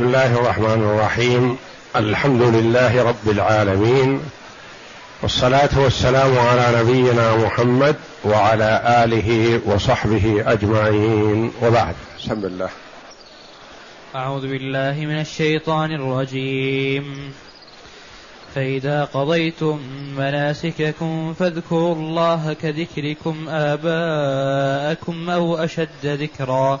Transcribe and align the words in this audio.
بسم 0.00 0.08
الله 0.08 0.40
الرحمن 0.40 0.82
الرحيم. 0.82 1.56
الحمد 1.96 2.42
لله 2.42 3.02
رب 3.02 3.30
العالمين. 3.30 4.20
والصلاة 5.22 5.68
والسلام 5.76 6.38
على 6.38 6.78
نبينا 6.80 7.36
محمد 7.36 7.96
وعلى 8.24 8.82
آله 9.04 9.60
وصحبه 9.66 10.44
أجمعين. 10.46 11.52
وبعد. 11.62 11.94
بسم 12.18 12.32
الله. 12.32 12.68
أعوذ 14.16 14.40
بالله 14.40 15.00
من 15.00 15.20
الشيطان 15.20 15.92
الرجيم. 15.92 17.32
فإذا 18.54 19.04
قضيتم 19.04 19.80
مناسككم 20.16 21.34
فاذكروا 21.38 21.94
الله 21.94 22.52
كذكركم 22.52 23.46
آباءكم 23.48 25.30
أو 25.30 25.56
أشد 25.56 26.06
ذكرًا. 26.06 26.80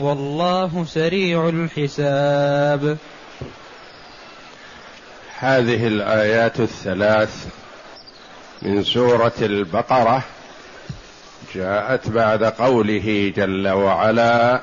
والله 0.00 0.84
سريع 0.84 1.48
الحساب. 1.48 2.96
هذه 5.38 5.86
الآيات 5.86 6.60
الثلاث 6.60 7.46
من 8.62 8.84
سورة 8.84 9.32
البقرة 9.42 10.22
جاءت 11.54 12.08
بعد 12.08 12.44
قوله 12.44 13.32
جل 13.36 13.68
وعلا 13.68 14.60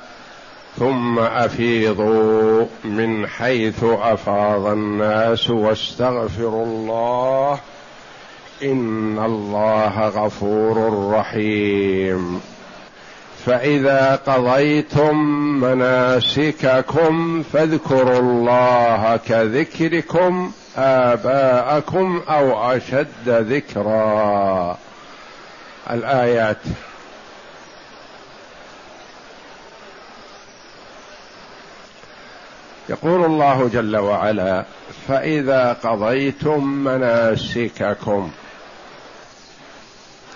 ثم 0.80 1.20
أفيضوا 1.20 2.66
من 2.84 3.28
حيث 3.28 3.84
أفاض 3.84 4.66
الناس 4.66 5.50
واستغفروا 5.50 6.66
الله 6.66 7.60
إن 8.64 9.20
الله 9.20 10.08
غفور 10.08 11.08
رحيم. 11.14 12.42
فإذا 13.48 14.16
قضيتم 14.16 15.18
مناسككم 15.64 17.44
فاذكروا 17.54 18.20
الله 18.20 19.20
كذكركم 19.28 20.52
آباءكم 20.78 22.22
أو 22.30 22.76
أشد 22.76 23.08
ذكرا. 23.28 24.78
الآيات. 25.92 26.58
يقول 32.90 33.26
الله 33.26 33.70
جل 33.74 33.98
وعلا 33.98 34.66
فإذا 35.08 35.74
قضيتم 35.74 36.64
مناسككم 36.64 38.32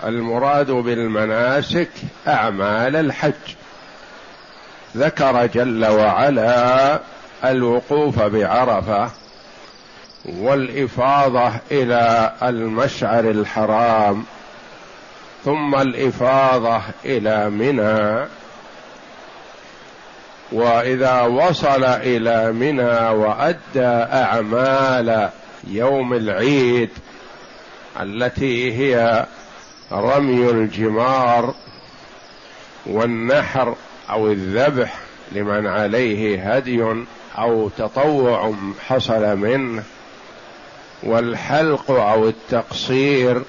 المراد 0.03 0.71
بالمناسك 0.71 1.89
أعمال 2.27 2.95
الحج. 2.95 3.55
ذكر 4.97 5.45
جل 5.45 5.85
وعلا 5.85 6.99
الوقوف 7.45 8.19
بعرفة 8.19 9.09
والإفاضة 10.25 11.52
إلى 11.71 12.33
المشعر 12.43 13.19
الحرام 13.19 14.23
ثم 15.45 15.75
الإفاضة 15.75 16.81
إلى 17.05 17.49
منى. 17.49 18.27
وإذا 20.52 21.21
وصل 21.21 21.83
إلى 21.83 22.52
منى 22.52 23.09
وأدى 23.09 23.86
أعمال 24.14 25.30
يوم 25.67 26.14
العيد 26.14 26.89
التي 28.02 28.73
هي 28.77 29.26
رمي 29.91 30.49
الجمار 30.49 31.53
والنحر 32.85 33.75
أو 34.09 34.31
الذبح 34.31 34.99
لمن 35.31 35.67
عليه 35.67 36.53
هدي 36.53 37.05
أو 37.37 37.69
تطوع 37.77 38.53
حصل 38.87 39.37
منه 39.37 39.83
والحلق 41.03 41.91
أو 41.91 42.29
التقصير 42.29 43.41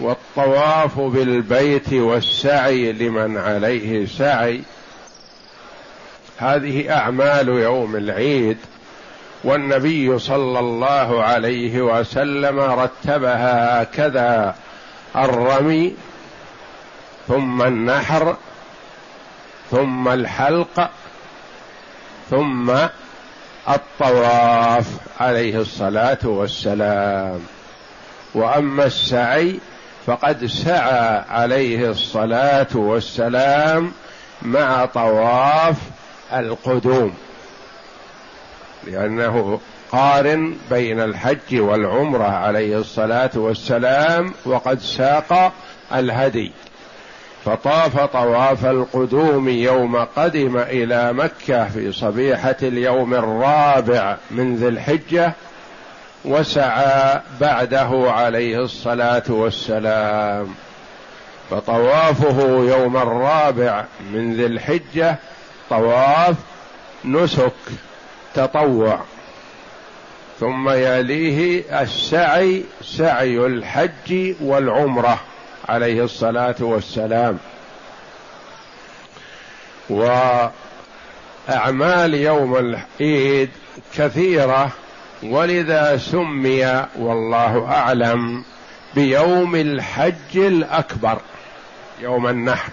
والطواف 0.00 1.00
بالبيت 1.00 1.92
والسعي 1.92 2.92
لمن 2.92 3.36
عليه 3.36 4.06
سعي. 4.06 4.62
هذه 6.38 6.92
أعمال 6.92 7.48
يوم 7.48 7.96
العيد 7.96 8.58
والنبي 9.44 10.18
صلى 10.18 10.58
الله 10.58 11.22
عليه 11.22 11.80
وسلم 11.82 12.60
رتبها 12.60 13.82
هكذا 13.82 14.54
الرمي 15.24 15.94
ثم 17.28 17.62
النحر 17.62 18.36
ثم 19.70 20.08
الحلق 20.08 20.90
ثم 22.30 22.70
الطواف 23.68 24.86
عليه 25.20 25.60
الصلاة 25.60 26.18
والسلام. 26.24 27.40
وأما 28.34 28.84
السعي 28.84 29.60
فقد 30.06 30.46
سعى 30.46 31.24
عليه 31.30 31.90
الصلاة 31.90 32.66
والسلام 32.74 33.92
مع 34.42 34.84
طواف 34.84 35.76
القدوم 36.32 37.14
لأنه 38.86 39.60
قارن 39.92 40.56
بين 40.70 41.00
الحج 41.00 41.60
والعمرة 41.60 42.24
عليه 42.24 42.78
الصلاة 42.78 43.30
والسلام 43.34 44.34
وقد 44.44 44.80
ساق 44.80 45.52
الهدي. 45.94 46.52
فطاف 47.44 48.00
طواف 48.00 48.66
القدوم 48.66 49.48
يوم 49.48 49.96
قدم 49.96 50.56
إلى 50.58 51.12
مكة 51.12 51.68
في 51.68 51.92
صبيحة 51.92 52.56
اليوم 52.62 53.14
الرابع 53.14 54.16
من 54.30 54.56
ذي 54.56 54.68
الحجة 54.68 55.32
وسعى 56.24 57.20
بعده 57.40 58.12
عليه 58.12 58.58
الصلاة 58.58 59.22
والسلام. 59.28 60.54
فطوافه 61.50 62.42
يوم 62.48 62.96
الرابع 62.96 63.84
من 64.12 64.34
ذي 64.34 64.46
الحجة 64.46 65.16
طواف 65.70 66.36
نسك 67.04 67.52
تطوع. 68.34 68.98
ثم 70.40 70.68
يليه 70.68 71.64
السعي 71.82 72.64
سعي 72.82 73.46
الحج 73.46 74.34
والعمرة 74.40 75.20
عليه 75.68 76.04
الصلاة 76.04 76.54
والسلام. 76.60 77.38
وأعمال 79.90 80.54
يوم 82.14 82.56
العيد 82.56 83.50
كثيرة 83.96 84.72
ولذا 85.22 85.96
سمي 85.96 86.86
والله 86.98 87.66
أعلم 87.66 88.44
بيوم 88.94 89.56
الحج 89.56 90.36
الأكبر 90.36 91.18
يوم 92.00 92.26
النحر. 92.26 92.72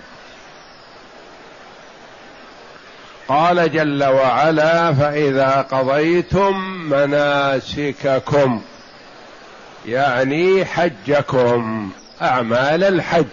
قال 3.28 3.72
جل 3.72 4.04
وعلا 4.04 4.94
فإذا 4.94 5.62
قضيتم 5.72 6.58
مناسككم 6.90 8.62
يعني 9.86 10.66
حجكم 10.66 11.90
أعمال 12.22 12.84
الحج. 12.84 13.26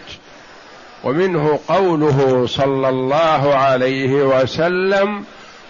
ومنه 1.05 1.59
قوله 1.69 2.47
صلى 2.49 2.89
الله 2.89 3.55
عليه 3.55 4.13
وسلم 4.13 5.25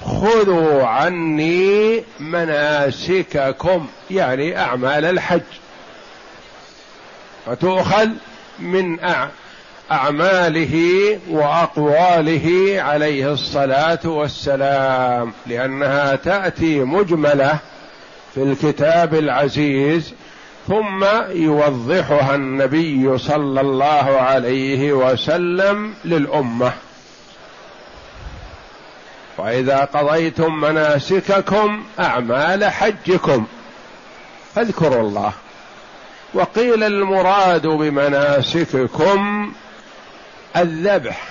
خذوا 0.05 0.85
عني 0.85 2.05
مناسككم 2.21 3.87
يعني 4.11 4.59
أعمال 4.59 5.05
الحج. 5.05 5.41
فتؤخذ 7.47 8.09
من 8.59 9.01
أعماله 9.91 11.19
وأقواله 11.31 12.77
عليه 12.83 13.33
الصلاة 13.33 13.99
والسلام 14.05 15.33
لأنها 15.47 16.17
تأتي 16.17 16.81
مجملة 16.81 17.59
في 18.35 18.43
الكتاب 18.43 19.15
العزيز 19.15 20.15
ثم 20.69 21.05
يوضحها 21.31 22.35
النبي 22.35 23.19
صلى 23.19 23.61
الله 23.61 24.21
عليه 24.21 24.93
وسلم 24.93 25.95
للأمة. 26.05 26.73
وإذا 29.39 29.79
قضيتم 29.85 30.61
مناسككم 30.61 31.85
أعمال 32.01 32.65
حجكم. 32.65 33.47
فاذكروا 34.55 35.01
الله. 35.01 35.33
وقيل 36.35 36.85
المراد 36.85 37.67
بمناسككم 37.67 39.53
الذبح. 40.57 41.23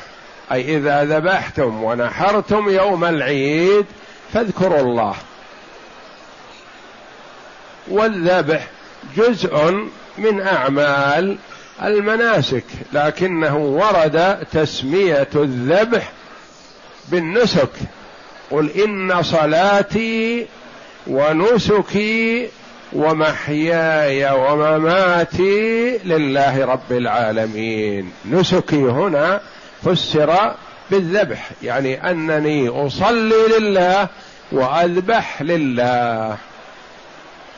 أي 0.52 0.78
إذا 0.78 1.04
ذبحتم 1.04 1.84
ونحرتم 1.84 2.70
يوم 2.70 3.06
العيد 3.06 3.86
فاذكروا 4.34 4.80
الله. 4.80 5.16
والذبح 7.88 8.68
جزء 9.18 9.88
من 10.18 10.42
أعمال 10.42 11.38
المناسك 11.84 12.66
لكنه 12.94 13.58
ورد 13.58 14.38
تسمية 14.52 15.30
الذبح 15.36 16.12
بالنسك. 17.08 17.70
قل 18.52 18.70
إن 18.70 19.24
صلاتي 19.24 20.48
ونسكي 21.08 22.50
ومحياي 22.94 24.32
ومماتي 24.32 25.98
لله 25.98 26.66
رب 26.66 26.92
العالمين. 26.92 28.12
نسكي 28.26 28.76
هنا 28.76 29.42
فسر 29.84 30.56
بالذبح 30.92 31.50
يعني 31.64 32.12
أنني 32.12 32.70
أصلي 32.70 33.60
لله 33.60 34.08
وأذبح 34.52 35.42
لله. 35.42 36.38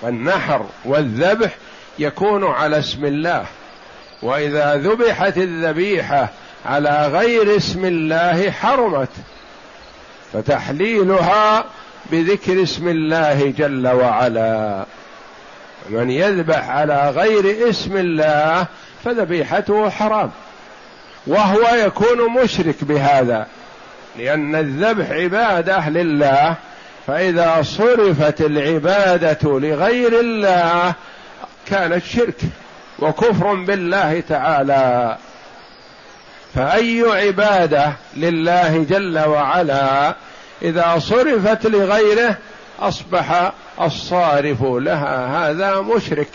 النحر 0.03 0.65
والذبح 0.85 1.55
يكون 1.99 2.43
على 2.43 2.79
اسم 2.79 3.05
الله 3.05 3.45
وإذا 4.21 4.75
ذبحت 4.75 5.37
الذبيحة 5.37 6.29
على 6.65 7.07
غير 7.07 7.57
اسم 7.57 7.85
الله 7.85 8.51
حرمت 8.51 9.09
فتحليلها 10.33 11.65
بذكر 12.11 12.63
اسم 12.63 12.87
الله 12.87 13.53
جل 13.57 13.87
وعلا. 13.87 14.85
من 15.89 16.11
يذبح 16.11 16.69
على 16.69 17.09
غير 17.09 17.69
اسم 17.69 17.97
الله 17.97 18.65
فذبيحته 19.05 19.89
حرام. 19.89 20.31
وهو 21.27 21.75
يكون 21.75 22.43
مشرك 22.43 22.83
بهذا 22.83 23.47
لأن 24.17 24.55
الذبح 24.55 25.11
عبادة 25.11 25.89
لله 25.89 26.55
فإذا 27.07 27.61
صرفت 27.61 28.41
العبادة 28.41 29.59
لغير 29.59 30.19
الله 30.19 30.93
كانت 31.67 32.03
شرك 32.03 32.41
وكفر 32.99 33.53
بالله 33.53 34.23
تعالى. 34.29 35.17
فأي 36.55 37.01
عبادة 37.01 37.93
لله 38.17 38.85
جل 38.89 39.19
وعلا 39.19 40.15
إذا 40.61 40.95
صرفت 40.99 41.65
لغيره 41.65 42.37
أصبح 42.87 43.51
الصارف 43.81 44.63
لها. 44.63 45.49
هذا 45.49 45.81
مشرك. 45.81 46.29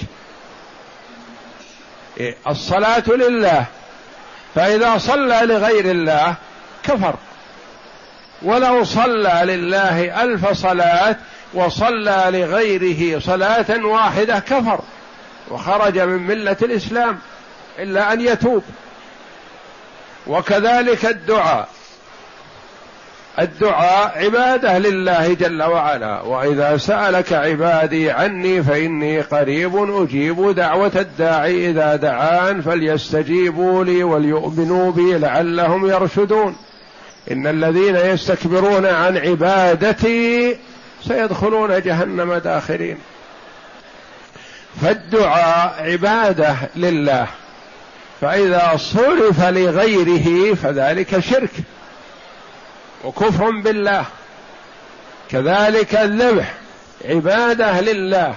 الصلاة 2.49 3.05
لله. 3.09 3.65
فإذا 4.55 4.99
صلى 4.99 5.41
لغير 5.43 5.91
الله 5.91 6.35
كفر. 6.83 7.15
ولو 8.43 8.85
صلى 8.85 9.41
لله 9.45 10.23
ألف 10.23 10.53
صلاة 10.53 11.17
وصلى 11.55 12.25
لغيره 12.29 13.19
صلاة 13.19 13.85
واحدة 13.85 14.39
كفر. 14.39 14.81
وخرج 15.51 15.99
من 15.99 16.27
ملة 16.27 16.57
الإسلام 16.63 17.19
إلا 17.79 18.13
أن 18.13 18.21
يتوب. 18.21 18.63
وكذلك 20.27 21.07
الدعاء. 21.07 21.69
الدعاء 23.41 24.25
عبادة 24.25 24.79
لله 24.79 25.35
جل 25.35 25.63
وعلا 25.63 26.21
وإذا 26.21 26.77
سألك 26.77 27.33
عبادي 27.33 28.11
عني 28.11 28.63
فإني 28.63 29.21
قريب 29.21 29.77
أجيب 29.77 30.55
دعوة 30.55 30.93
الداعي 30.97 31.71
إذا 31.71 31.97
دعان 31.97 32.63
فليستجيبوا 32.63 33.85
لي 33.85 34.03
وليؤمنوا 34.03 34.93
بي 34.93 35.19
لعلهم 35.19 35.87
يرشدون. 35.87 36.57
إن 37.31 37.47
الذين 37.47 37.97
يستكبرون 37.97 38.87
عن 38.87 39.17
عبادتي 39.17 40.57
سيدخلون 41.09 41.83
جهنم 41.83 42.35
داخرين. 42.35 42.99
فالدعاء 44.83 45.91
عبادة 45.93 46.57
لله 46.77 47.27
فإذا 48.21 48.77
صرف 48.77 49.45
لغيره 49.45 50.55
فذلك 50.55 51.21
شرك. 51.21 51.51
وكفر 53.05 53.51
بالله. 53.51 54.05
كذلك 55.31 55.95
الذبح 55.95 56.55
عبادة 57.05 57.81
لله. 57.81 58.35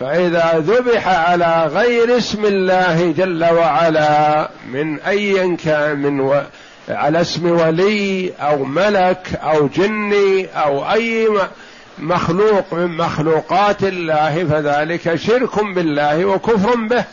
فإذا 0.00 0.64
ذبح 0.66 1.08
على 1.08 1.66
غير 1.66 2.16
اسم 2.16 2.44
الله 2.44 3.12
جل 3.16 3.44
وعلا 3.44 4.50
من 4.66 5.00
ايا 5.00 5.56
كان 5.64 5.98
من 5.98 6.20
و... 6.20 6.42
على 6.88 7.20
اسم 7.20 7.50
ولي 7.50 8.32
أو 8.40 8.64
ملك 8.64 9.40
أو 9.42 9.66
جني 9.66 10.46
أو 10.46 10.92
أي 10.92 11.28
مخلوق 11.98 12.74
من 12.74 12.96
مخلوقات 12.96 13.82
الله 13.82 14.46
فذلك 14.50 15.14
شرك 15.14 15.64
بالله 15.64 16.24
وكفر 16.24 16.76
به. 16.76 17.04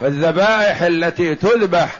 فالذبائح 0.00 0.82
التي 0.82 1.34
تذبح 1.34 1.96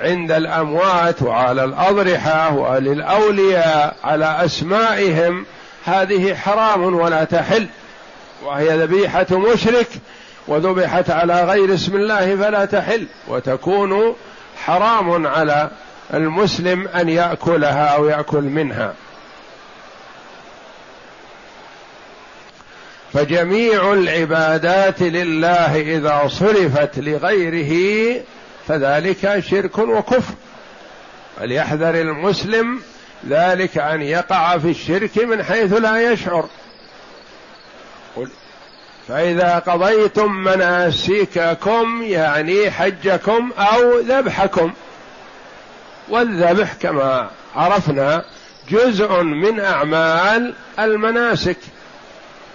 عند 0.00 0.32
الأموات 0.32 1.22
وعلى 1.22 1.64
الأضرحة 1.64 2.54
وللأولياء 2.54 3.96
على 4.04 4.44
أسمائهم 4.44 5.46
هذه 5.84 6.34
حرام 6.34 6.94
ولا 6.94 7.24
تحل. 7.24 7.66
وهي 8.44 8.76
ذبيحة 8.82 9.26
مشرك 9.30 9.88
وذبحت 10.48 11.10
على 11.10 11.44
غير 11.44 11.74
اسم 11.74 11.96
الله 11.96 12.36
فلا 12.36 12.64
تحل. 12.64 13.06
وتكون 13.28 14.14
حرام 14.64 15.26
على 15.26 15.70
المسلم 16.14 16.88
أن 16.88 17.08
يأكلها 17.08 17.86
أو 17.86 18.08
يأكل 18.08 18.42
منها. 18.42 18.94
فجميع 23.12 23.92
العبادات 23.92 25.02
لله 25.02 25.80
إذا 25.80 26.28
صرفت 26.28 26.98
لغيره 26.98 28.20
فذلك 28.70 29.40
شرك 29.40 29.78
وكفر. 29.78 30.34
فليحذر 31.36 31.94
المسلم 31.94 32.80
ذلك 33.28 33.78
أن 33.78 34.02
يقع 34.02 34.58
في 34.58 34.70
الشرك 34.70 35.18
من 35.18 35.42
حيث 35.42 35.72
لا 35.72 36.12
يشعر. 36.12 36.48
فإذا 39.08 39.58
قضيتم 39.58 40.32
مناسككم 40.32 42.02
يعني 42.02 42.70
حجكم 42.70 43.50
أو 43.58 43.98
ذبحكم 43.98 44.72
والذبح 46.08 46.72
كما 46.72 47.30
عرفنا 47.56 48.24
جزء 48.68 49.22
من 49.22 49.60
أعمال 49.60 50.54
المناسك. 50.78 51.58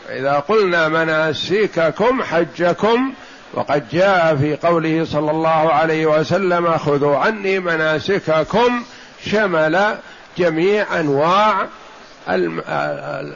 اذا 0.09 0.33
قلنا 0.39 0.87
مناسككم 0.87 2.23
حجكم 2.23 3.13
وقد 3.55 3.89
جاء 3.89 4.35
في 4.35 4.55
قوله 4.55 5.05
صلى 5.05 5.31
الله 5.31 5.73
عليه 5.73 6.05
وسلم 6.05 6.77
خذوا 6.77 7.17
عني 7.17 7.59
مناسككم 7.59 8.83
شمل 9.25 9.97
جميع 10.37 10.99
أنواع 10.99 11.67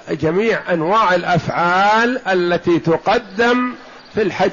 جميع 0.09 0.73
أنواع 0.73 1.15
الأفعال 1.15 2.27
التي 2.27 2.79
تقدم 2.79 3.73
في 4.13 4.21
الحج. 4.21 4.51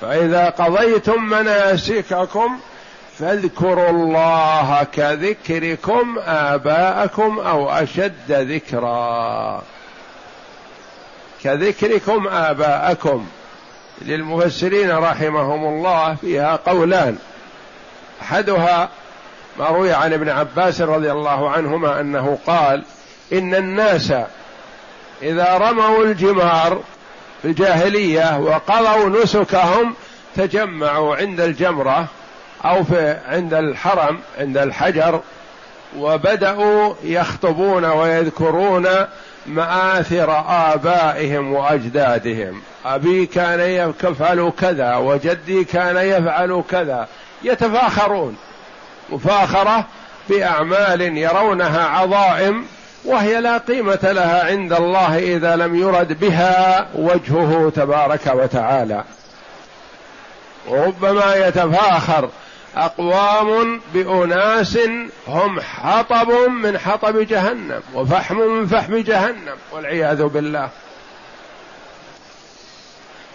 فإذا 0.00 0.50
قضيتم 0.50 1.24
مناسككم 1.24 2.58
فاذكروا 3.18 3.90
الله 3.90 4.86
كذكركم 4.92 6.18
آباءكم 6.26 7.38
أو 7.38 7.70
أشد 7.70 8.32
ذكرا. 8.32 9.62
كذكركم 11.44 12.28
آباءكم. 12.28 13.26
للمفسرين 14.02 14.90
رحمهم 14.90 15.64
الله 15.64 16.14
فيها 16.14 16.56
قولان. 16.56 17.18
أحدها 18.22 18.88
ما 19.58 19.66
روي 19.66 19.92
عن 19.92 20.12
ابن 20.12 20.28
عباس 20.28 20.80
رضي 20.80 21.12
الله 21.12 21.50
عنهما 21.50 22.00
أنه 22.00 22.38
قال 22.46 22.84
إن 23.32 23.54
الناس 23.54 24.12
إذا 25.22 25.56
رموا 25.56 26.04
الجمار 26.04 26.80
في 27.42 27.48
الجاهلية 27.48 28.38
وقضوا 28.38 29.22
نسكهم 29.22 29.94
تجمعوا 30.36 31.16
عند 31.16 31.40
الجمرة 31.40 32.06
أو 32.64 32.84
في 32.84 33.16
عند 33.26 33.54
الحرم 33.54 34.18
عند 34.38 34.56
الحجر 34.56 35.20
وبدأوا 35.98 36.94
يخطبون 37.02 37.84
ويذكرون 37.84 38.88
مآثر 39.46 40.44
آبائهم 40.48 41.52
وأجدادهم. 41.52 42.62
أبي 42.84 43.26
كان 43.26 43.60
يفعل 43.60 44.52
كذا 44.60 44.96
وجدي 44.96 45.64
كان 45.64 45.96
يفعل 45.96 46.62
كذا. 46.70 47.08
يتفاخرون. 47.42 48.36
مفاخرة 49.10 49.84
باعمال 50.28 51.00
يرونها 51.00 51.84
عظائم 51.86 52.64
وهي 53.04 53.40
لا 53.40 53.58
قيمة 53.58 53.98
لها 54.02 54.46
عند 54.46 54.72
الله 54.72 55.18
إذا 55.18 55.56
لم 55.56 55.74
يرد 55.74 56.20
بها 56.20 56.88
وجهه 56.94 57.72
تبارك 57.76 58.26
وتعالى. 58.26 59.04
وربما 60.68 61.34
يتفاخر 61.34 62.28
أقوام 62.76 63.80
بأناس 63.94 64.78
هم 65.28 65.60
حطب 65.60 66.30
من 66.48 66.78
حطب 66.78 67.18
جهنم 67.18 67.80
وفحم 67.94 68.36
من 68.36 68.66
فحم 68.66 68.96
جهنم 68.96 69.56
والعياذ 69.72 70.24
بالله. 70.24 70.68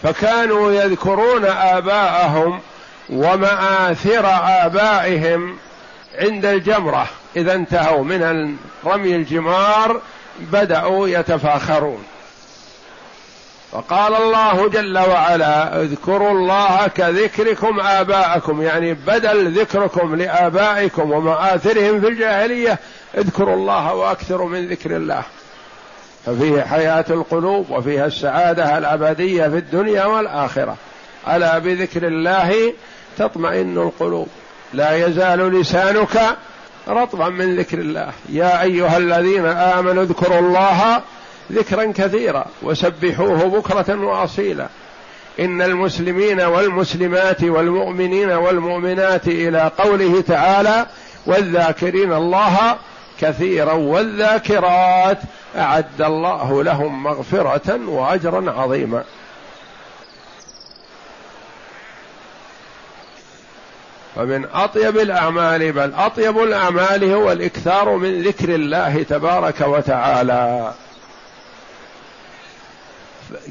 فكانوا 0.03 0.71
يذكرون 0.71 1.45
آباءهم 1.45 2.59
ومآثر 3.09 4.25
آبائهم 4.65 5.57
عند 6.19 6.45
الجمرة. 6.45 7.07
إذا 7.35 7.53
انتهوا 7.53 8.03
من 8.03 8.55
رمي 8.85 9.15
الجمار 9.15 10.01
بدأوا 10.39 11.07
يتفاخرون. 11.07 12.03
وقال 13.71 14.15
الله 14.15 14.69
جل 14.69 14.97
وعلا 14.97 15.81
اذكروا 15.81 16.31
الله 16.31 16.87
كذكركم 16.87 17.79
آباءكم. 17.79 18.61
يعني 18.61 18.93
بدل 18.93 19.59
ذكركم 19.59 20.15
لآبائكم 20.15 21.11
ومآثرهم 21.11 22.01
في 22.01 22.07
الجاهلية 22.07 22.79
اذكروا 23.17 23.55
الله 23.55 23.93
وأكثروا 23.93 24.49
من 24.49 24.67
ذكر 24.67 24.95
الله. 24.95 25.23
ففيه 26.25 26.61
حياة 26.61 27.05
القلوب 27.09 27.69
وفيها 27.69 28.05
السعادة 28.05 28.77
الأبدية 28.77 29.47
في 29.47 29.57
الدنيا 29.57 30.05
والآخرة. 30.05 30.75
ألا 31.27 31.59
بذكر 31.59 32.07
الله 32.07 32.73
تطمئن 33.17 33.77
القلوب. 33.77 34.27
لا 34.73 35.07
يزال 35.07 35.59
لسانك 35.59 36.21
رطبا 36.87 37.29
من 37.29 37.55
ذكر 37.55 37.79
الله. 37.79 38.11
يا 38.29 38.61
أيها 38.61 38.97
الذين 38.97 39.45
آمنوا 39.45 40.03
اذكروا 40.03 40.39
الله 40.39 41.01
ذكرا 41.51 41.93
كثيرا 41.97 42.45
وسبحوه 42.61 43.43
بكرة 43.43 44.05
وأصيلا. 44.05 44.67
إن 45.39 45.61
المسلمين 45.61 46.41
والمسلمات 46.41 47.43
والمؤمنين 47.43 48.31
والمؤمنات 48.31 49.27
إلى 49.27 49.71
قوله 49.77 50.21
تعالى 50.21 50.85
والذاكرين 51.25 52.13
الله 52.13 52.75
كثيرا 53.21 53.73
والذاكرات. 53.73 55.17
أعد 55.57 56.01
الله 56.01 56.63
لهم 56.63 57.03
مغفرة 57.03 57.79
وأجرا 57.87 58.51
عظيما. 58.51 59.03
فمن 64.15 64.45
أطيب 64.53 64.97
الأعمال 64.97 65.71
بل 65.71 65.93
أطيب 65.93 66.37
الأعمال 66.37 67.13
هو 67.13 67.31
الإكثار 67.31 67.95
من 67.95 68.21
ذكر 68.21 68.55
الله 68.55 69.03
تبارك 69.03 69.61
وتعالى. 69.61 70.73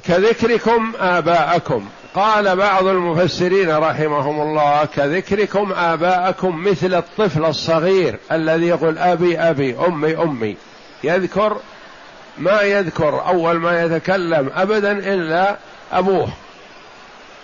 كذكركم 0.05 0.93
آباءكم. 1.01 1.89
قال 2.15 2.57
بعض 2.57 2.87
المفسرين 2.87 3.77
رحمهم 3.77 4.41
الله 4.41 4.85
كذكركم 4.85 5.73
آباءكم 5.73 6.65
مثل 6.65 6.95
الطفل 6.95 7.45
الصغير 7.45 8.19
الذي 8.33 8.67
يقول 8.67 8.99
أبي 8.99 9.39
أبي 9.39 9.77
أمي 9.87 10.17
أمي. 10.17 10.57
يذكر 11.05 11.57
ما 12.39 12.63
يذكر 12.63 13.27
أول 13.27 13.57
ما 13.57 13.83
يتكلم 13.83 14.51
ابدا 14.55 14.93
إلا 14.93 15.57
أبوه. 15.93 16.29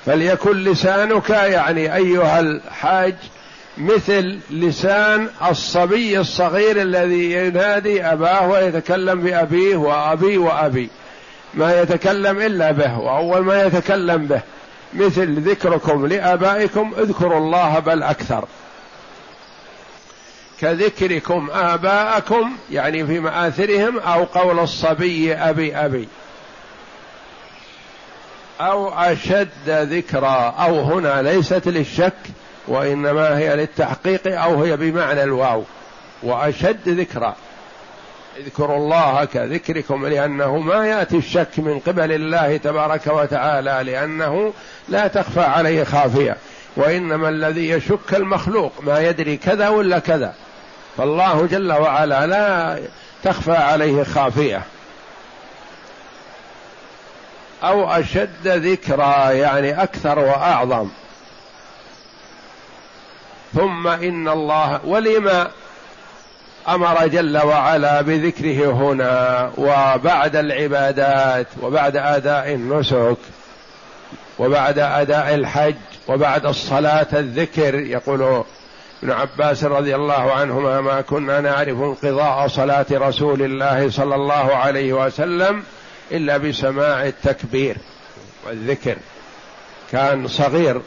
فليكن 0.06 0.64
لسانك 0.64 1.30
يعني 1.30 1.94
أيها 1.94 2.40
الحاج 2.40 3.14
مثل 3.78 4.38
لسان 4.50 5.28
الصبي 5.50 6.18
الصغير 6.18 6.82
الذي 6.82 7.32
ينادي 7.32 8.04
أباه 8.04 8.48
ويتكلم 8.48 9.20
بأبيه 9.20 9.76
وأبي 9.76 10.38
وأبي. 10.38 10.90
ما 11.54 11.80
يتكلم 11.80 12.40
إلا 12.40 12.70
به 12.70 12.98
وأول 12.98 13.44
ما 13.44 13.64
يتكلم 13.64 14.26
به 14.26 14.40
مثل 14.94 15.40
ذكركم 15.40 16.06
لآبائكم 16.06 16.92
اذكروا 16.98 17.38
الله 17.38 17.78
بل 17.78 18.02
أكثر. 18.02 18.44
كذكركم 20.60 21.48
آباءكم 21.52 22.52
يعني 22.70 23.06
في 23.06 23.20
مآثرهم 23.20 23.98
أو 23.98 24.24
قول 24.24 24.58
الصبي 24.58 25.34
أبي 25.34 25.76
أبي. 25.76 26.08
أو 28.60 28.88
أشد 28.88 29.68
ذكرى 29.68 30.54
أو 30.58 30.80
هنا 30.80 31.22
ليست 31.22 31.68
للشك 31.68 32.14
وإنما 32.68 33.38
هي 33.38 33.56
للتحقيق 33.56 34.42
أو 34.42 34.62
هي 34.62 34.76
بمعنى 34.76 35.22
الواو. 35.22 35.64
وأشد 36.22 36.88
ذكرى 36.88 37.34
اذكروا 38.38 38.76
الله 38.76 39.24
كذكركم 39.24 40.06
لأنه 40.06 40.58
ما 40.58 40.86
يأتي 40.86 41.16
الشك 41.16 41.58
من 41.58 41.78
قبل 41.78 42.12
الله 42.12 42.56
تبارك 42.56 43.06
وتعالى 43.06 43.80
لأنه 43.84 44.52
لا 44.88 45.06
تخفى 45.06 45.40
عليه 45.40 45.84
خافية. 45.84 46.36
وإنما 46.76 47.28
الذي 47.28 47.68
يشك 47.68 48.14
المخلوق 48.14 48.72
ما 48.82 49.00
يدري 49.00 49.36
كذا 49.36 49.68
ولا 49.68 49.98
كذا. 49.98 50.34
فالله 50.98 51.46
جل 51.46 51.72
وعلا 51.72 52.26
لا 52.26 52.78
تخفى 53.24 53.56
عليه 53.56 54.04
خافية. 54.04 54.62
أو 57.62 57.90
أشد 57.90 58.48
ذكرى 58.48 59.38
يعني 59.38 59.82
أكثر 59.82 60.18
وأعظم. 60.18 60.88
ثم 63.54 63.86
إن 63.86 64.28
الله 64.28 64.80
ولما 64.84 65.50
أمر 66.68 67.06
جل 67.06 67.38
وعلا 67.38 68.00
بذكره 68.00 68.72
هنا 68.72 69.50
وبعد 69.58 70.36
العبادات 70.36 71.46
وبعد 71.62 71.96
آداء 71.96 72.54
النسك 72.54 73.16
وبعد 74.38 74.78
أداء 74.78 75.34
الحج 75.34 75.74
وبعد 76.08 76.46
الصلاة 76.46 77.06
الذكر 77.12 77.74
يقول 77.74 78.44
ابن 79.02 79.12
عباس 79.12 79.64
رضي 79.64 79.94
الله 79.94 80.32
عنهما 80.32 80.80
ما 80.80 81.00
كنا 81.00 81.40
نعرف 81.40 81.78
انقضاء 81.78 82.48
صلاة 82.48 82.86
رسول 82.92 83.42
الله 83.42 83.90
صلى 83.90 84.14
الله 84.14 84.56
عليه 84.56 84.92
وسلم 84.92 85.62
إلا 86.12 86.36
بسماع 86.36 87.06
التكبير 87.06 87.76
والذكر. 88.46 88.96
كان 89.92 90.28
صغير 90.28 90.80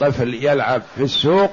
طفل 0.00 0.34
يلعب 0.34 0.82
في 0.96 1.02
السوق 1.02 1.50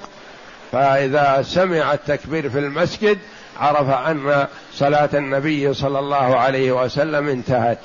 فإذا 0.72 1.42
سمع 1.42 1.94
التكبير 1.94 2.50
في 2.50 2.60
المسجد 2.60 3.20
عرف 3.60 3.90
أن 3.90 4.48
صلاة 4.74 5.10
النبي 5.14 5.74
صلى 5.74 6.00
الله 6.00 6.38
عليه 6.38 6.72
وسلم 6.72 7.28
انتهت. 7.28 7.80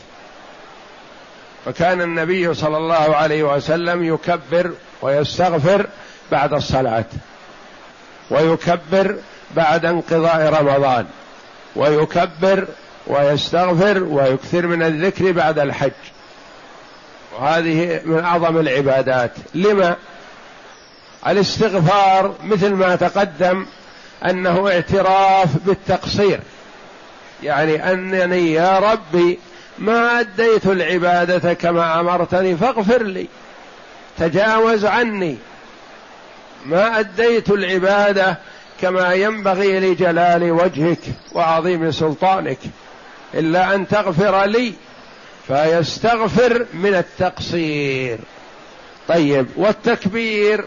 فكان 1.65 2.01
النبي 2.01 2.55
صلى 2.55 2.77
الله 2.77 3.17
عليه 3.17 3.43
وسلم 3.43 4.05
يكبر 4.05 4.73
ويستغفر 5.03 5.87
بعد 6.33 6.53
الصلاة. 6.53 7.05
ويكبر 8.31 9.17
بعد 9.57 9.85
انقضاء 9.85 10.61
رمضان. 10.61 11.07
ويكبر 11.77 12.67
ويستغفر 13.07 14.03
ويكثر 14.03 14.67
من 14.67 14.83
الذكر 14.83 15.33
بعد 15.33 15.59
الحج. 15.59 15.91
وهذه 17.39 18.01
من 18.05 18.25
أعظم 18.25 18.59
العبادات. 18.59 19.33
لما؟ 19.55 19.97
الاستغفار 21.27 22.35
مثل 22.45 22.73
ما 22.73 22.97
تقدم 22.97 23.67
أنه 24.25 24.69
اعتراف 24.69 25.49
بالتقصير. 25.67 26.41
يعني 27.43 27.93
أنني 27.93 28.53
يا 28.53 28.79
ربي 28.79 29.39
ما 29.79 30.21
أديت 30.21 30.67
العبادة 30.67 31.53
كما 31.53 32.01
أمرتني 32.01 32.57
فاغفر 32.57 33.03
لي. 33.03 33.29
تجاوز 34.19 34.85
عني. 34.85 35.37
ما 36.65 36.99
أديت 37.01 37.51
العبادة 37.51 38.39
كما 38.81 39.13
ينبغي 39.15 39.81
لجلال 39.81 40.53
وجهك 40.53 40.99
وعظيم 41.33 41.91
سلطانك 41.91 42.59
إلا 43.35 43.75
أن 43.75 43.89
تغفر 43.89 44.45
لي 44.45 44.75
فيستغفر 45.47 46.67
من 46.75 46.95
التقصير. 46.95 48.19
طيب 49.09 49.47
والتكبير؟ 49.57 50.65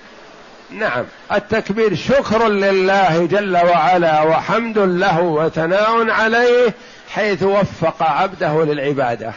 نعم 0.72 1.06
التكبير 1.32 1.96
شكر 1.96 2.48
لله 2.48 3.26
جل 3.26 3.58
وعلا 3.58 4.22
وحمد 4.22 4.78
له 4.78 5.22
وثناء 5.22 6.10
عليه 6.10 6.74
حيث 7.10 7.44
وفق 7.44 8.04
عبده 8.04 8.64
للعبادة. 8.64 9.34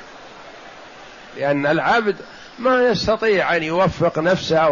لأن 1.37 1.67
العبد 1.67 2.17
ما 2.59 2.83
يستطيع 2.83 3.57
أن 3.57 3.63
يوفق 3.63 4.19
نفسه 4.19 4.69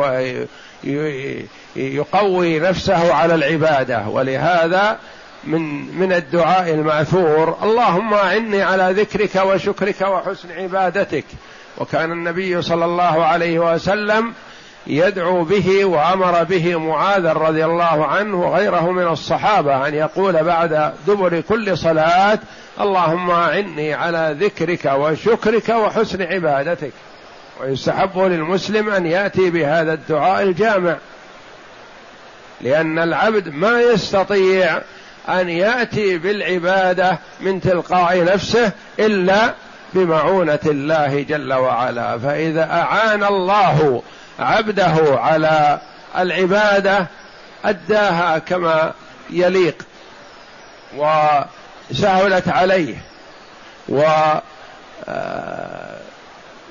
ويقوي 0.85 2.61
نفسه 2.61 3.15
على 3.15 3.35
العبادة. 3.35 4.09
ولهذا 4.09 4.99
من 5.45 5.95
من 5.99 6.13
الدعاء 6.13 6.71
الماثور 6.71 7.59
اللهم 7.63 8.15
اعني 8.15 8.63
على 8.63 9.03
ذكرك 9.03 9.37
وشكرك 9.37 10.01
وحسن 10.01 10.53
عبادتك. 10.53 11.25
وكان 11.79 12.13
النبي 12.13 12.63
صلى 12.63 12.85
الله 12.85 13.25
عليه 13.25 13.59
وسلم 13.59 14.33
يدعو 14.87 15.45
به 15.45 15.85
وأمر 15.85 16.45
به 16.45 16.79
معاذ 16.79 17.27
رضي 17.27 17.65
الله 17.65 18.07
عنه 18.07 18.41
وغيره 18.41 18.91
من 18.91 19.09
الصحابة 19.09 19.89
أن 19.89 19.95
يقول 19.95 20.45
بعد 20.45 20.93
دبر 21.07 21.41
كل 21.41 21.79
صلاة 21.79 22.39
اللهم 22.81 23.31
اعني 23.31 23.95
على 23.95 24.37
ذكرك 24.41 24.93
وشكرك 24.97 25.69
وحسن 25.69 26.23
عبادتك. 26.23 26.93
ويستحب 27.61 28.19
للمسلم 28.19 28.91
أن 28.91 29.07
يأتي 29.07 29.51
بهذا 29.51 29.93
الدعاء 29.93 30.43
الجامع 30.43 30.97
لأن 32.61 32.99
العبد 32.99 33.49
ما 33.49 33.81
يستطيع 33.81 34.81
أن 35.29 35.49
يأتي 35.49 36.19
بالعبادة 36.19 37.19
من 37.41 37.61
تلقاء 37.61 38.25
نفسه 38.25 38.73
إلا 38.99 39.55
بمعونة 39.95 40.59
الله 40.67 41.23
جل 41.23 41.53
وعلا. 41.53 42.19
فإذا 42.19 42.71
أعان 42.71 43.25
الله 43.25 44.03
عبده 44.39 45.21
على 45.21 45.81
العبادة 46.19 47.07
أداها 47.65 48.39
كما 48.39 48.93
يليق 49.31 49.83
وسهلت 50.97 52.49
عليه. 52.49 52.97
ونجح 53.89 54.43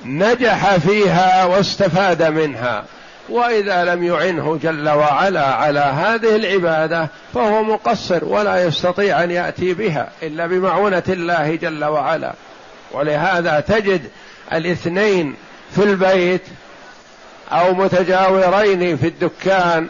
آه، 0.05 0.77
فيها 0.77 1.45
واستفاد 1.45 2.23
منها. 2.23 2.83
وإذا 3.29 3.85
لم 3.85 4.03
يعنه 4.03 4.59
جل 4.63 4.89
وعلا 4.89 5.45
على 5.45 5.79
هذه 5.79 6.35
العبادة 6.35 7.07
فهو 7.33 7.63
مقصر 7.63 8.25
ولا 8.25 8.63
يستطيع 8.63 9.23
أن 9.23 9.31
يأتي 9.31 9.73
بها 9.73 10.09
إلا 10.23 10.47
بمعونة 10.47 11.03
الله 11.09 11.55
جل 11.55 11.85
وعلا. 11.85 12.33
ولهذا 12.91 13.59
تجد 13.59 14.01
الاثنين 14.53 15.35
في 15.75 15.83
البيت 15.83 16.41
أو 17.51 17.73
متجاورين 17.73 18.97
في 18.97 19.07
الدكان 19.07 19.87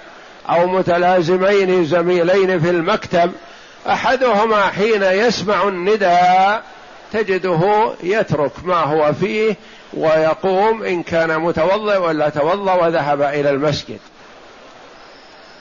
أو 0.49 0.67
متلازمين 0.67 1.85
زميلين 1.85 2.59
في 2.59 2.69
المكتب 2.69 3.31
أحدهما 3.89 4.61
حين 4.61 5.03
يسمع 5.03 5.67
النداء 5.67 6.63
تجده 7.13 7.93
يترك 8.03 8.51
ما 8.63 8.75
هو 8.75 9.13
فيه 9.13 9.55
ويقوم 9.94 10.84
إن 10.84 11.03
كان 11.03 11.39
متوضئ 11.39 11.98
ولا 11.98 12.29
توضأ 12.29 12.74
وذهب 12.74 13.22
إلى 13.22 13.50
المسجد. 13.50 14.00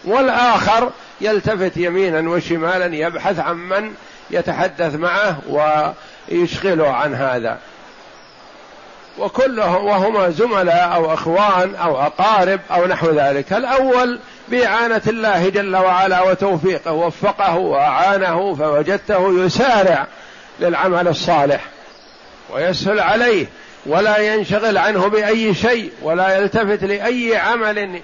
والآخر 0.04 0.90
يلتفت 1.20 1.76
يمينا 1.76 2.30
وشمالا 2.30 2.96
يبحث 2.96 3.38
عن 3.38 3.56
من 3.56 3.94
يتحدث 4.30 4.94
معه 4.94 5.38
ويشغله 5.48 6.88
عن 6.88 7.14
هذا. 7.14 7.58
وكلهم 9.18 9.84
وهما 9.84 10.30
زملاء 10.30 10.94
أو 10.94 11.14
إخوان 11.14 11.74
أو 11.74 12.00
أقارب 12.00 12.60
أو 12.70 12.86
نحو 12.86 13.10
ذلك. 13.10 13.52
الأول 13.52 14.18
بإعانة 14.48 15.02
الله 15.06 15.48
جل 15.48 15.76
وعلا 15.76 16.22
وتوفيقه 16.22 16.92
وفقه 16.92 17.56
وأعانه 17.56 18.54
فوجدته 18.54 19.44
يسارع 19.44 20.06
للعمل 20.60 21.08
الصالح 21.08 21.60
ويسهل 22.50 23.00
عليه. 23.00 23.46
ولا 23.88 24.18
ينشغل 24.18 24.78
عنه 24.78 25.06
بأي 25.06 25.54
شيء 25.54 25.92
ولا 26.02 26.38
يلتفت 26.38 26.84
لأي 26.84 27.36
عمل 27.36 28.00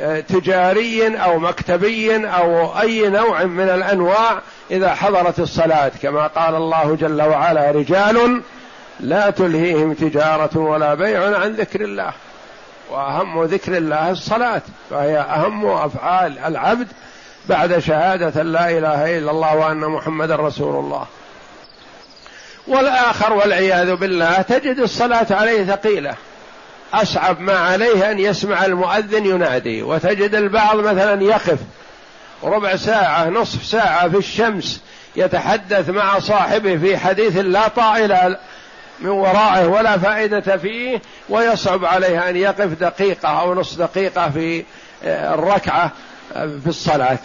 آه، 0.00 0.20
تجاري 0.20 1.18
أو 1.18 1.38
مكتبي 1.38 2.26
أو 2.26 2.80
أي 2.80 3.08
نوع 3.08 3.44
من 3.44 3.68
الأنواع 3.68 4.40
إذا 4.70 4.94
حضرت 4.94 5.40
الصلاة. 5.40 5.90
كما 6.02 6.26
قال 6.26 6.54
الله 6.54 6.96
جل 7.00 7.22
وعلا 7.22 7.70
رجال 7.70 8.42
لا 9.00 9.30
تلهيهم 9.30 9.92
تجارة 9.92 10.58
ولا 10.58 10.94
بيع 10.94 11.38
عن 11.38 11.52
ذكر 11.52 11.80
الله 11.80 12.12
وأهم 12.90 13.44
ذكر 13.44 13.76
الله 13.76 14.10
الصلاة 14.10 14.62
فهي 14.90 15.18
أهم 15.18 15.66
أفعال 15.66 16.38
العبد 16.38 16.88
بعد 17.48 17.78
شهادة 17.78 18.42
لا 18.42 18.70
إله 18.70 19.18
إلا 19.18 19.30
الله 19.30 19.56
وأن 19.56 19.80
محمدا 19.80 20.36
رسول 20.36 20.84
الله. 20.84 21.06
والآخر 22.66 23.32
والعياذ 23.32 23.94
بالله 23.94 24.42
تجد 24.42 24.78
الصلاة 24.78 25.26
عليه 25.30 25.64
ثقيلة. 25.64 26.14
أصعب 26.94 27.40
ما 27.40 27.58
عليه 27.58 28.10
أن 28.10 28.18
يسمع 28.18 28.64
المؤذن 28.64 29.26
ينادي 29.26 29.82
وتجد 29.82 30.34
البعض 30.34 30.76
مثلا 30.76 31.22
يقف 31.22 31.58
ربع 32.42 32.76
ساعة 32.76 33.28
نصف 33.28 33.64
ساعة 33.64 34.08
في 34.08 34.16
الشمس 34.16 34.82
يتحدث 35.16 35.88
مع 35.88 36.18
صاحبه 36.18 36.76
في 36.76 36.96
حديث 36.98 37.36
لا 37.36 37.68
طائل 37.68 38.36
من 39.00 39.08
ورائه 39.08 39.66
ولا 39.66 39.98
فائدة 39.98 40.56
فيه 40.56 41.02
ويصعب 41.28 41.84
عليه 41.84 42.28
أن 42.28 42.36
يقف 42.36 42.80
دقيقة 42.80 43.28
أو 43.28 43.54
نصف 43.54 43.78
دقيقة 43.78 44.30
في 44.30 44.64
آه، 45.04 45.34
الركعة 45.34 45.92
آه، 46.36 46.46
في 46.46 46.66
الصلاة. 46.66 47.18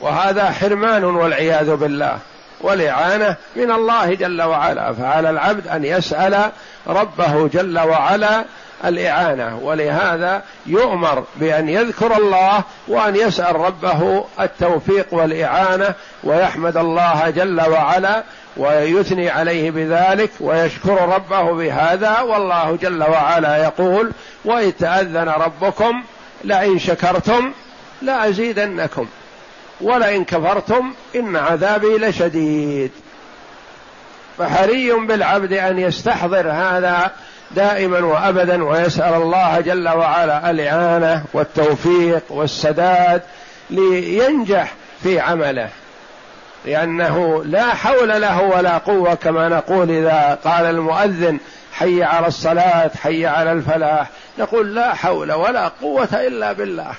وهذا 0.00 0.50
حرمان 0.50 1.04
والعياذ 1.04 1.74
بالله. 1.76 2.18
والإعانة 2.62 3.36
من 3.56 3.70
الله 3.72 4.14
جل 4.14 4.42
وعلا. 4.42 4.92
فعلى 4.92 5.30
العبد 5.30 5.68
أن 5.68 5.84
يسأل 5.84 6.50
ربه 6.86 7.48
جل 7.48 7.78
وعلا 7.78 8.44
الإعانة. 8.84 9.58
ولهذا 9.62 10.42
يؤمر 10.66 11.24
بأن 11.36 11.68
يذكر 11.68 12.16
الله 12.16 12.62
وأن 12.88 13.16
يسأل 13.16 13.56
ربه 13.56 14.24
التوفيق 14.40 15.06
والإعانة 15.10 15.94
ويحمد 16.24 16.76
الله 16.76 17.30
جل 17.30 17.60
وعلا 17.60 18.22
ويثني 18.56 19.30
عليه 19.30 19.70
بذلك 19.70 20.30
ويشكر 20.40 21.08
ربه 21.08 21.52
بهذا. 21.52 22.20
والله 22.20 22.78
جل 22.82 23.02
وعلا 23.02 23.56
يقول 23.56 24.12
وإذ 24.44 24.70
تأذن 24.70 25.28
ربكم 25.28 26.02
لئن 26.44 26.78
شكرتم 26.78 27.52
لأزيدنكم. 28.02 29.06
ولئن 29.82 30.24
كفرتم 30.24 30.92
إن 31.16 31.36
عذابي 31.36 31.98
لشديد. 31.98 32.90
فحري 34.38 34.92
بالعبد 34.92 35.52
أن 35.52 35.78
يستحضر 35.78 36.50
هذا 36.50 37.10
دائما 37.50 37.98
وأبدا 37.98 38.64
ويسأل 38.64 39.14
الله 39.14 39.60
جل 39.60 39.88
وعلا 39.88 40.50
الإعانة 40.50 41.24
والتوفيق 41.32 42.22
والسداد 42.30 43.22
لينجح 43.70 44.72
في 45.02 45.20
عمله. 45.20 45.68
لأنه 46.64 47.44
لا 47.44 47.74
حول 47.74 48.08
له 48.08 48.42
ولا 48.42 48.78
قوة 48.78 49.14
كما 49.14 49.48
نقول 49.48 49.90
إذا 49.90 50.38
قال 50.44 50.64
المؤذن 50.64 51.38
حي 51.72 52.02
على 52.02 52.26
الصلاة 52.26 52.90
حي 53.02 53.26
على 53.26 53.52
الفلاح 53.52 54.10
نقول 54.38 54.74
لا 54.74 54.94
حول 54.94 55.32
ولا 55.32 55.68
قوة 55.68 56.08
إلا 56.12 56.52
بالله 56.52 56.92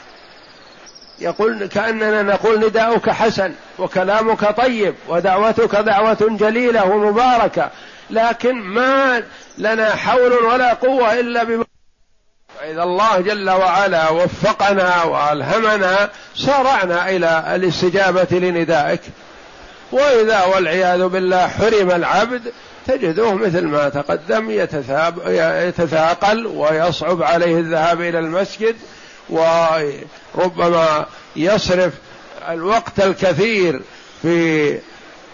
يقول 1.24 1.66
كأننا 1.66 2.22
نقول 2.22 2.68
نداؤك 2.68 3.10
حسن 3.10 3.54
وكلامك 3.80 4.58
طيب 4.58 4.96
ودعوتك 5.08 5.76
دعوة 5.76 6.18
جليلة 6.22 6.86
ومباركة 6.86 7.70
لكن 8.10 8.56
ما 8.56 9.24
لنا 9.58 9.96
حول 9.96 10.34
ولا 10.34 10.74
قوة 10.74 11.20
إلا 11.20 11.44
بما 11.44 11.66
فإذا 12.60 12.84
الله 12.84 13.20
جل 13.20 13.50
وعلا 13.50 14.10
وفقنا 14.10 15.04
وألهمنا 15.04 16.10
سارعنا 16.36 17.10
إلى 17.10 17.56
الاستجابة 17.56 18.28
لندائك. 18.32 19.02
وإذا 19.92 20.44
والعياذ 20.44 21.08
بالله 21.08 21.48
حرم 21.48 21.92
العبد 21.92 22.42
تجده 22.88 23.34
مثل 23.34 23.62
ما 23.62 23.90
تقدم 23.90 24.52
يتثاقل 25.68 26.48
ويصعب 26.48 27.24
عليه 27.24 27.58
الذهاب 27.58 28.02
إلى 28.02 28.20
المسجد 28.20 28.76
وربما 29.30 31.06
يصرف 31.36 31.94
الوقت 32.50 33.00
الكثير 33.00 33.82
في 34.22 34.78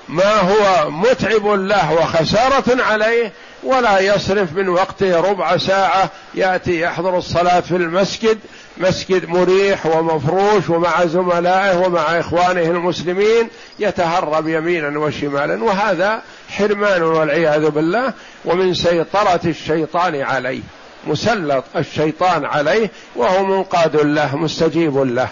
ما 0.09 0.39
هو 0.39 0.89
متعب 0.91 1.47
له 1.47 1.93
وخسارة 1.93 2.83
عليه 2.83 3.31
ولا 3.63 3.99
يصرف 3.99 4.53
من 4.53 4.69
وقته 4.69 5.19
ربع 5.21 5.57
ساعة. 5.57 6.09
يأتي 6.35 6.81
يحضر 6.81 7.17
الصلاة 7.17 7.59
في 7.59 7.75
المسجد 7.75 8.39
مسجد 8.77 9.29
مريح 9.29 9.85
ومفروش 9.85 10.69
ومع 10.69 11.05
زملائه 11.05 11.77
ومع 11.77 12.19
إخوانه 12.19 12.61
المسلمين 12.61 13.49
يتهرب 13.79 14.47
يمينا 14.47 14.99
وشمالا 14.99 15.63
وهذا 15.63 16.21
حرمان 16.49 17.03
والعياذ 17.03 17.69
بالله 17.69 18.13
ومن 18.45 18.73
سيطرة 18.73 19.41
الشيطان 19.45 20.21
عليه. 20.21 20.61
مسلط 21.07 21.63
الشيطان 21.75 22.45
عليه 22.45 22.91
وهو 23.15 23.45
منقاد 23.45 23.95
له 23.95 24.35
مستجيب 24.35 24.97
له. 24.97 25.29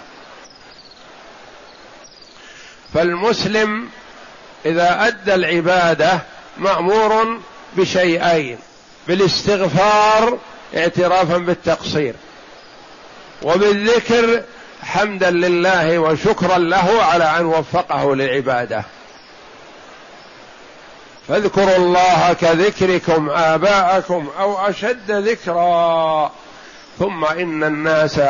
فالمسلم 2.94 3.88
إذا 4.66 5.06
أدى 5.06 5.34
العبادة 5.34 6.20
مأمور 6.58 7.38
بشيئين 7.76 8.58
بالاستغفار 9.08 10.38
اعترافا 10.76 11.38
بالتقصير 11.38 12.14
وبالذكر 13.42 14.42
حمدا 14.82 15.30
لله 15.30 15.98
وشكرا 15.98 16.58
له 16.58 17.02
على 17.02 17.24
أن 17.24 17.44
وفقه 17.44 18.16
للعبادة. 18.16 18.84
فاذكروا 21.28 21.76
الله 21.76 22.32
كذكركم 22.32 23.30
آباءكم 23.30 24.28
أو 24.40 24.58
أشد 24.58 25.10
ذكرا. 25.10 26.32
ثم 26.98 27.24
إن 27.24 27.64
الناس 27.64 28.20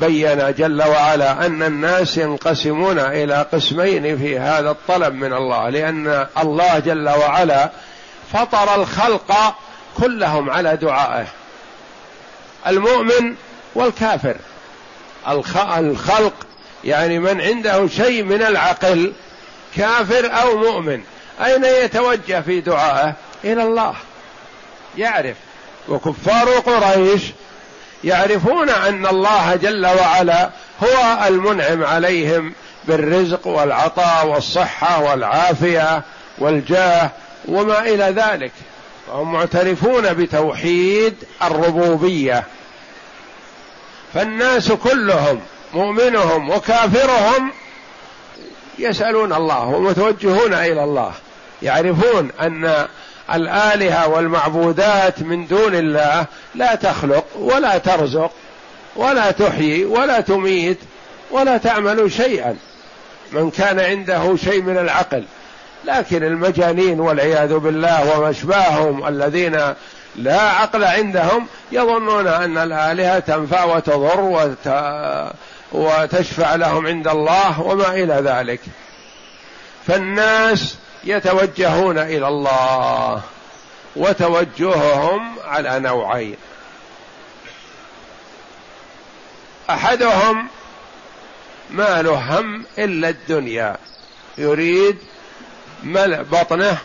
بين 0.00 0.54
جل 0.54 0.82
وعلا 0.82 1.46
أن 1.46 1.62
الناس 1.62 2.16
ينقسمون 2.16 2.98
إلى 2.98 3.46
قسمين 3.52 4.18
في 4.18 4.38
هذا 4.38 4.70
الطلب 4.70 5.14
من 5.14 5.32
الله 5.32 5.68
لأن 5.68 6.26
الله 6.42 6.78
جل 6.78 7.08
وعلا 7.08 7.70
فطر 8.32 8.74
الخلق 8.74 9.54
كلهم 10.00 10.50
على 10.50 10.76
دعائه 10.76 11.26
المؤمن 12.66 13.34
والكافر. 13.74 14.36
الخلق 15.78 16.34
يعني 16.84 17.18
من 17.18 17.40
عنده 17.40 17.88
شيء 17.88 18.22
من 18.22 18.42
العقل 18.42 19.12
كافر 19.76 20.30
أو 20.42 20.58
مؤمن. 20.58 21.02
أين 21.40 21.64
يتوجه 21.64 22.40
في 22.40 22.60
دعائه؟ 22.60 23.14
إلى 23.44 23.62
الله. 23.62 23.94
يعرف. 24.98 25.36
وكفار 25.88 26.48
قريش 26.48 27.22
يعرفون 28.04 28.70
أن 28.70 29.06
الله 29.06 29.56
جل 29.56 29.86
وعلا 29.86 30.50
هو 30.82 31.26
المنعم 31.26 31.84
عليهم 31.84 32.52
بالرزق 32.84 33.46
والعطاء 33.46 34.26
والصحة 34.26 35.02
والعافية 35.02 36.02
والجاه 36.38 37.10
وما 37.48 37.78
إلى 37.80 38.04
ذلك. 38.04 38.52
فهم 39.06 39.32
معترفون 39.32 40.14
بتوحيد 40.14 41.14
الربوبية. 41.42 42.44
فالناس 44.14 44.72
كلهم 44.72 45.40
مؤمنهم 45.74 46.50
وكافرهم 46.50 47.52
يسألون 48.78 49.32
الله 49.32 49.66
ومتوجهون 49.66 50.54
إلى 50.54 50.84
الله 50.84 51.12
يعرفون 51.62 52.30
أن 52.40 52.86
الآلهة 53.34 54.08
والمعبودات 54.08 55.22
من 55.22 55.46
دون 55.46 55.74
الله 55.74 56.26
لا 56.54 56.74
تخلق 56.74 57.24
ولا 57.38 57.78
ترزق 57.78 58.30
ولا 58.96 59.30
تحيي 59.30 59.84
ولا 59.84 60.20
تميت 60.20 60.78
ولا 61.30 61.56
تعمل 61.56 62.12
شيئا. 62.12 62.56
من 63.32 63.50
كان 63.50 63.80
عنده 63.80 64.36
شيء 64.36 64.62
من 64.62 64.78
العقل 64.78 65.24
لكن 65.84 66.24
المجانين 66.24 67.00
والعياذ 67.00 67.58
بالله 67.58 68.18
واشباههم 68.18 69.08
الذين 69.08 69.58
لا 70.16 70.40
عقل 70.40 70.84
عندهم 70.84 71.46
يظنون 71.72 72.26
أن 72.26 72.58
الآلهة 72.58 73.18
تنفع 73.18 73.64
وتضر 73.64 74.20
وت... 74.20 74.68
وتشفع 75.72 76.54
لهم 76.54 76.86
عند 76.86 77.08
الله 77.08 77.60
وما 77.60 77.88
إلى 77.88 78.14
ذلك. 78.14 78.60
فالناس 79.86 80.76
يتوجهون 81.04 81.98
إلى 81.98 82.28
الله 82.28 83.22
وتوجههم 83.96 85.36
على 85.44 85.80
نوعين. 85.80 86.36
أحدهم 89.70 90.48
ما 91.70 92.02
له 92.02 92.38
هم 92.40 92.64
إلا 92.78 93.08
الدنيا 93.08 93.76
يريد 94.38 94.96
ملء 95.82 96.22
بطنه 96.22 96.78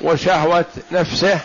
وشهوة 0.00 0.64
نفسه 0.92 1.40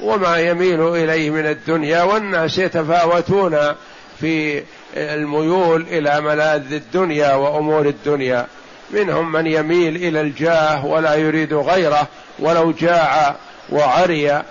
وما 0.00 0.36
يميل 0.38 0.88
إليه 0.88 1.30
من 1.30 1.46
الدنيا 1.46 2.02
والناس 2.02 2.58
يتفاوتون 2.58 3.74
في 4.20 4.62
الميول 4.96 5.86
إلى 5.90 6.20
ملاذ 6.20 6.72
الدنيا 6.72 7.34
وأمور 7.34 7.86
الدنيا. 7.86 8.46
منهم 8.90 9.32
من 9.32 9.46
يميل 9.46 9.96
إلى 9.96 10.20
الجاه 10.20 10.86
ولا 10.86 11.14
يريد 11.14 11.54
غيره 11.54 12.06
ولو 12.38 12.72
جاع 12.72 13.34
وعري 13.70 14.42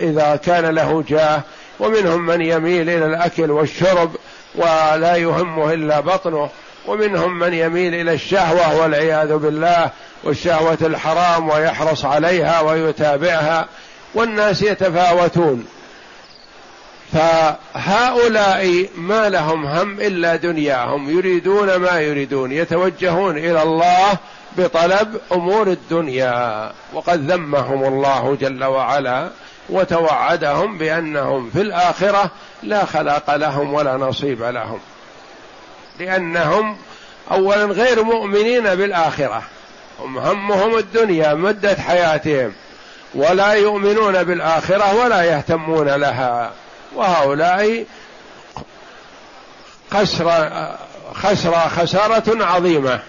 إذا 0.00 0.40
كان 0.44 0.66
له 0.74 1.04
جاه. 1.08 1.40
ومنهم 1.80 2.26
من 2.26 2.40
يميل 2.40 2.90
إلى 2.90 3.06
الأكل 3.06 3.50
والشرب 3.50 4.16
ولا 4.54 5.16
يهمه 5.16 5.72
إلا 5.72 6.00
بطنه. 6.00 6.48
ومنهم 6.86 7.38
من 7.38 7.54
يميل 7.54 7.94
إلى 7.94 8.12
الشهوة 8.12 8.80
والعياذ 8.80 9.36
بالله 9.36 9.90
والشهوة 10.24 10.78
الحرام 10.82 11.48
ويحرص 11.48 12.04
عليها 12.04 12.60
ويتابعها. 12.60 13.68
والناس 14.14 14.62
يتفاوتون. 14.62 15.66
فهؤلاء 17.12 18.88
ما 18.96 19.28
لهم 19.28 19.66
هم 19.66 20.00
إلا 20.00 20.36
دنياهم 20.36 21.18
يريدون 21.18 21.76
ما 21.76 22.00
يريدون 22.00 22.52
يتوجهون 22.52 23.38
إلى 23.38 23.62
الله 23.62 24.18
بطلب 24.56 25.20
أمور 25.32 25.66
الدنيا. 25.66 26.72
وقد 26.92 27.30
ذمهم 27.30 27.84
الله 27.84 28.36
جل 28.40 28.64
وعلا 28.64 29.30
وتوعدهم 29.68 30.78
بأنهم 30.78 31.50
في 31.50 31.60
الآخرة 31.60 32.30
لا 32.62 32.84
خلاق 32.84 33.36
لهم 33.36 33.74
ولا 33.74 33.96
نصيب 33.96 34.42
لهم. 34.42 34.78
لأنهم 36.00 36.76
اولا 37.30 37.64
غير 37.64 38.02
مؤمنين 38.02 38.74
بالآخرة. 38.74 39.42
هم 40.00 40.18
همهم 40.18 40.78
الدنيا 40.78 41.34
مدة 41.34 41.74
حياتهم. 41.74 42.52
ولا 43.14 43.52
يؤمنون 43.52 44.24
بالآخرة 44.24 45.04
ولا 45.04 45.22
يهتمون 45.22 45.88
لها. 45.88 46.50
وهؤلاء 46.94 47.84
خسر 49.90 50.50
خسر 51.14 51.68
خسارة 51.68 52.44
عظيمة. 52.44 53.00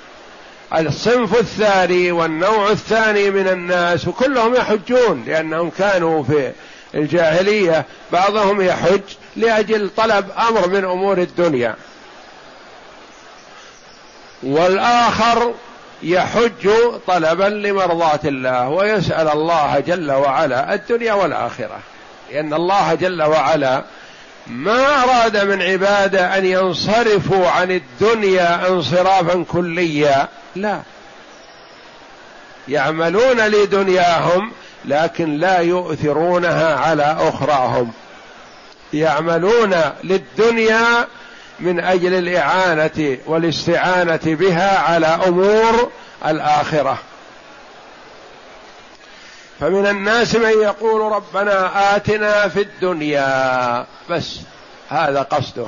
الصنف 0.77 1.39
الثاني 1.39 2.11
والنوع 2.11 2.69
الثاني 2.69 3.29
من 3.29 3.47
الناس 3.47 4.09
كلهم 4.09 4.55
يحجون 4.55 5.23
لأنهم 5.27 5.69
كانوا 5.69 6.23
في 6.23 6.51
الجاهلية. 6.95 7.85
بعضهم 8.11 8.61
يحج 8.61 9.01
لأجل 9.35 9.89
طلب 9.97 10.31
أمر 10.49 10.67
من 10.67 10.85
أمور 10.85 11.17
الدنيا. 11.17 11.75
والآخر 14.43 15.53
يحج 16.03 16.69
طلبا 17.07 17.43
لمرضاة 17.43 18.19
الله 18.25 18.69
ويسأل 18.69 19.29
الله 19.29 19.79
جل 19.79 20.11
وعلا 20.11 20.73
الدنيا 20.73 21.13
والآخرة. 21.13 21.79
لأن 22.31 22.53
الله 22.53 22.93
جل 22.93 23.21
وعلا 23.23 23.83
ما 24.47 25.03
أراد 25.03 25.37
من 25.37 25.61
عباده 25.61 26.37
أن 26.37 26.45
ينصرفوا 26.45 27.47
عن 27.49 27.71
الدنيا 27.71 28.67
انصرافا 28.67 29.45
كليا. 29.51 30.27
لا. 30.55 30.81
يعملون 32.67 33.39
لدنياهم 33.39 34.51
لكن 34.85 35.37
لا 35.37 35.59
يؤثرونها 35.59 36.75
على 36.75 37.17
أخراهم. 37.19 37.91
يعملون 38.93 39.75
للدنيا 40.03 41.07
من 41.59 41.79
أجل 41.79 42.13
الإعانة 42.13 43.17
والاستعانة 43.25 44.19
بها 44.25 44.79
على 44.79 45.07
أمور 45.07 45.91
الآخرة. 46.25 46.97
فمن 49.61 49.87
الناس 49.87 50.35
من 50.35 50.49
يقول 50.49 51.11
ربنا 51.11 51.95
آتنا 51.95 52.47
في 52.47 52.61
الدنيا. 52.61 53.85
بس 54.09 54.39
هذا 54.89 55.21
قصده. 55.21 55.67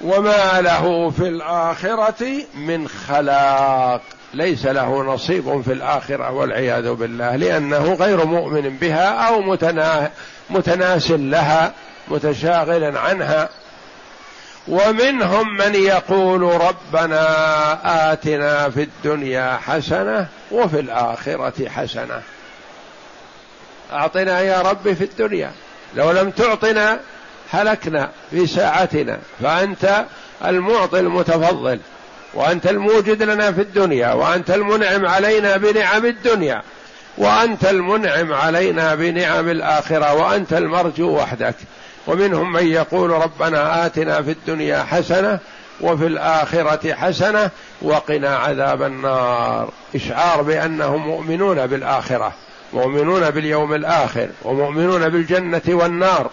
وما 0.00 0.60
له 0.60 1.10
في 1.10 1.28
الآخرة 1.28 2.26
من 2.54 2.88
خلاق. 2.88 4.00
ليس 4.34 4.66
له 4.66 5.02
نصيب 5.02 5.62
في 5.62 5.72
الآخرة 5.72 6.30
والعياذ 6.30 6.92
بالله 6.94 7.36
لأنه 7.36 7.94
غير 7.94 8.24
مؤمن 8.24 8.76
بها 8.76 9.28
أو 9.28 9.40
متناس 10.50 11.10
لها 11.10 11.72
متشاغل 12.08 12.96
عنها. 12.96 13.48
ومنهم 14.68 15.56
من 15.56 15.74
يقول 15.74 16.42
ربنا 16.42 18.12
آتنا 18.12 18.70
في 18.70 18.82
الدنيا 18.82 19.58
حسنة 19.66 20.28
وفي 20.52 20.80
الآخرة 20.80 21.68
حسنة. 21.68 22.22
أعطنا 23.92 24.40
يا 24.40 24.62
رب 24.62 24.92
في 24.92 25.04
الدنيا. 25.04 25.50
لو 25.94 26.10
لم 26.10 26.30
تعطنا 26.30 27.00
هلكنا 27.50 28.10
في 28.30 28.46
ساعتنا. 28.46 29.18
فأنت 29.42 30.04
المعطي 30.44 31.00
المتفضل. 31.00 31.80
وأنت 32.34 32.66
الموجد 32.66 33.22
لنا 33.22 33.52
في 33.52 33.60
الدنيا. 33.60 34.12
وأنت 34.12 34.50
المنعم 34.50 35.06
علينا 35.06 35.56
بنعم 35.56 36.06
الدنيا. 36.06 36.62
وأنت 37.18 37.64
المنعم 37.64 38.32
علينا 38.32 38.94
بنعم 38.94 39.48
الآخرة. 39.48 40.14
وأنت 40.14 40.52
المرجو 40.52 41.16
وحدك. 41.16 41.54
ومنهم 42.06 42.52
من 42.52 42.66
يقول 42.66 43.10
ربنا 43.10 43.86
آتنا 43.86 44.22
في 44.22 44.30
الدنيا 44.30 44.82
حسنة 44.82 45.38
وفي 45.82 46.06
الآخرة 46.06 46.94
حسنة 46.94 47.50
وقنا 47.82 48.36
عذاب 48.36 48.82
النار. 48.82 49.70
إشعار 49.94 50.42
بأنهم 50.42 51.06
مؤمنون 51.06 51.66
بالآخرة 51.66 52.32
مؤمنون 52.72 53.30
باليوم 53.30 53.74
الآخر 53.74 54.28
ومؤمنون 54.42 55.08
بالجنة 55.08 55.62
والنار 55.68 56.30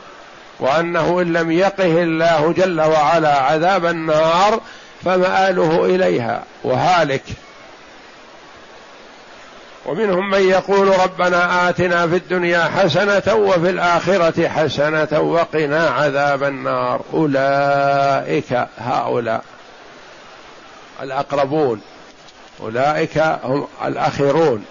وأنه 0.59 1.21
إن 1.21 1.33
لم 1.33 1.51
يقه 1.51 2.03
الله 2.03 2.53
جل 2.57 2.81
وعلا 2.81 3.37
عذاب 3.37 3.85
النار 3.85 4.61
فمآله 5.05 5.85
إليها 5.85 6.43
وهالك. 6.63 7.23
ومنهم 9.85 10.29
من 10.29 10.49
يقول 10.49 10.99
ربنا 10.99 11.69
آتنا 11.69 12.07
في 12.07 12.15
الدنيا 12.15 12.63
حسنة 12.63 13.35
وفي 13.35 13.69
الآخرة 13.69 14.47
حسنة 14.47 15.19
وقنا 15.19 15.89
عذاب 15.89 16.43
النار. 16.43 17.01
أولئك 17.13 18.67
هؤلاء 18.77 19.43
الأقربون. 21.01 21.81
أولئك 22.61 23.17
هم 23.43 23.67
الأخيرون 23.85 24.65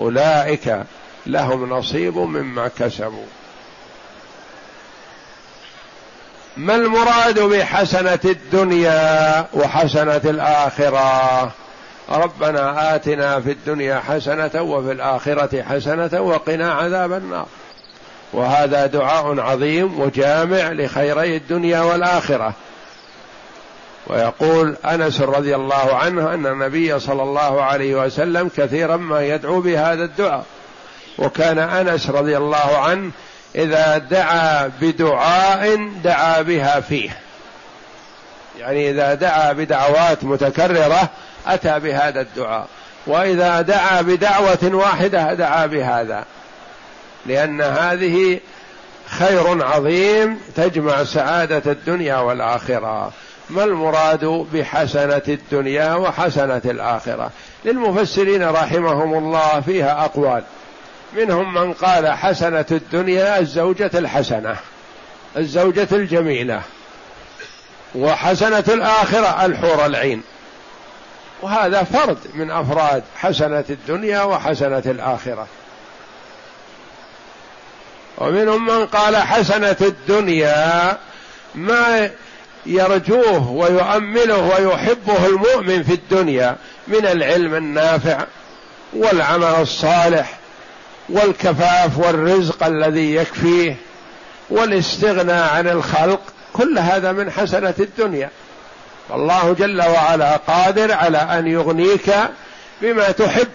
أولئك 0.00 0.82
لهم 1.26 1.68
نصيب 1.68 2.16
مما 2.18 2.70
كسبوا. 2.78 3.26
ما 6.56 6.74
المراد 6.74 7.40
بحسنة 7.40 8.18
الدنيا 8.24 9.46
وحسنة 9.54 10.20
الآخرة؟ 10.24 11.52
ربنا 12.10 12.94
آتنا 12.94 13.40
في 13.40 13.50
الدنيا 13.50 14.00
حسنة 14.08 14.62
وفي 14.62 14.92
الآخرة 14.92 15.62
حسنة 15.62 16.20
وقنا 16.20 16.72
عذاب 16.72 17.12
النار. 17.12 17.46
وهذا 18.32 18.86
دعاء 18.86 19.40
عظيم 19.40 20.00
وجامع 20.00 20.72
لخيري 20.72 21.36
الدنيا 21.36 21.80
والآخرة. 21.80 22.52
ويقول 24.06 24.76
أنس 24.84 25.20
رضي 25.20 25.54
الله 25.54 25.96
عنه 25.96 26.34
أن 26.34 26.46
النبي 26.46 26.98
صلى 26.98 27.22
الله 27.22 27.62
عليه 27.62 27.94
وسلم 27.94 28.50
كثيرا 28.56 28.96
ما 28.96 29.22
يدعو 29.22 29.60
بهذا 29.60 30.04
الدعاء. 30.04 30.44
وكان 31.18 31.58
أنس 31.58 32.10
رضي 32.10 32.36
الله 32.36 32.78
عنه 32.78 33.10
إذا 33.56 33.98
دعا 33.98 34.70
بدعاء 34.80 35.90
دعا 36.04 36.42
بها 36.42 36.80
فيه. 36.80 37.18
يعني 38.58 38.90
إذا 38.90 39.14
دعا 39.14 39.52
بدعوات 39.52 40.24
متكررة 40.24 41.08
أتى 41.54 41.78
بهذا 41.78 42.20
الدعاء. 42.20 42.68
وإذا 43.06 43.60
دعا 43.60 44.00
بدعوة 44.02 44.58
واحدة 44.62 45.34
دعا 45.34 45.66
بهذا. 45.66 46.24
لأن 47.26 47.60
هذه 47.60 48.40
خير 49.06 49.64
عظيم 49.66 50.40
تجمع 50.56 51.04
سعادة 51.04 51.72
الدنيا 51.72 52.16
والآخرة. 52.16 53.12
ما 53.50 53.64
المراد 53.64 54.24
بحسنة 54.24 55.22
الدنيا 55.28 55.94
وحسنة 55.94 56.62
الآخرة؟ 56.64 57.30
للمفسرين 57.64 58.48
رحمهم 58.48 59.14
الله 59.18 59.60
فيها 59.60 60.04
أقوال. 60.04 60.42
منهم 61.16 61.54
من 61.54 61.72
قال 61.72 62.12
حسنة 62.12 62.66
الدنيا 62.70 63.38
الزوجة 63.38 63.90
الحسنة 63.94 64.56
الزوجة 65.36 65.88
الجميلة 65.92 66.62
وحسنة 67.94 68.64
الآخرة 68.68 69.44
الحور 69.44 69.86
العين. 69.86 70.22
وهذا 71.42 71.82
فرد 71.82 72.18
من 72.34 72.50
أفراد 72.50 73.02
حسنة 73.16 73.64
الدنيا 73.70 74.22
وحسنة 74.22 74.82
الآخرة. 74.86 75.46
ومنهم 78.18 78.66
من 78.66 78.86
قال 78.86 79.16
حسنة 79.16 79.76
الدنيا 79.80 80.96
ما 81.54 82.10
يرجوه 82.66 83.50
ويؤمله 83.50 84.38
ويحبه 84.38 85.26
المؤمن 85.26 85.82
في 85.82 85.92
الدنيا 85.92 86.56
من 86.88 87.06
العلم 87.06 87.54
النافع 87.54 88.24
والعمل 88.92 89.44
الصالح 89.44 90.38
والكفاف 91.08 91.98
والرزق 91.98 92.66
الذي 92.66 93.14
يكفيه 93.14 93.76
والاستغناء 94.50 95.54
عن 95.54 95.68
الخلق. 95.68 96.20
كل 96.52 96.78
هذا 96.78 97.12
من 97.12 97.30
حسنة 97.30 97.74
الدنيا. 97.80 98.30
فالله 99.08 99.52
جل 99.58 99.82
وعلا 99.82 100.36
قادر 100.36 100.92
على 100.92 101.18
أن 101.18 101.46
يغنيك 101.46 102.14
بما 102.82 103.10
تحب 103.10 103.48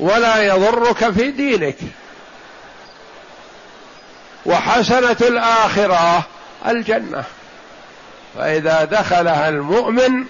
ولا 0.00 0.42
يضرك 0.42 1.10
في 1.10 1.30
دينك. 1.30 1.76
وحسنة 4.46 5.16
الآخرة 5.20 6.22
الجنة. 6.66 7.24
فإذا 8.36 8.84
دخلها 8.84 9.48
المؤمن 9.48 10.24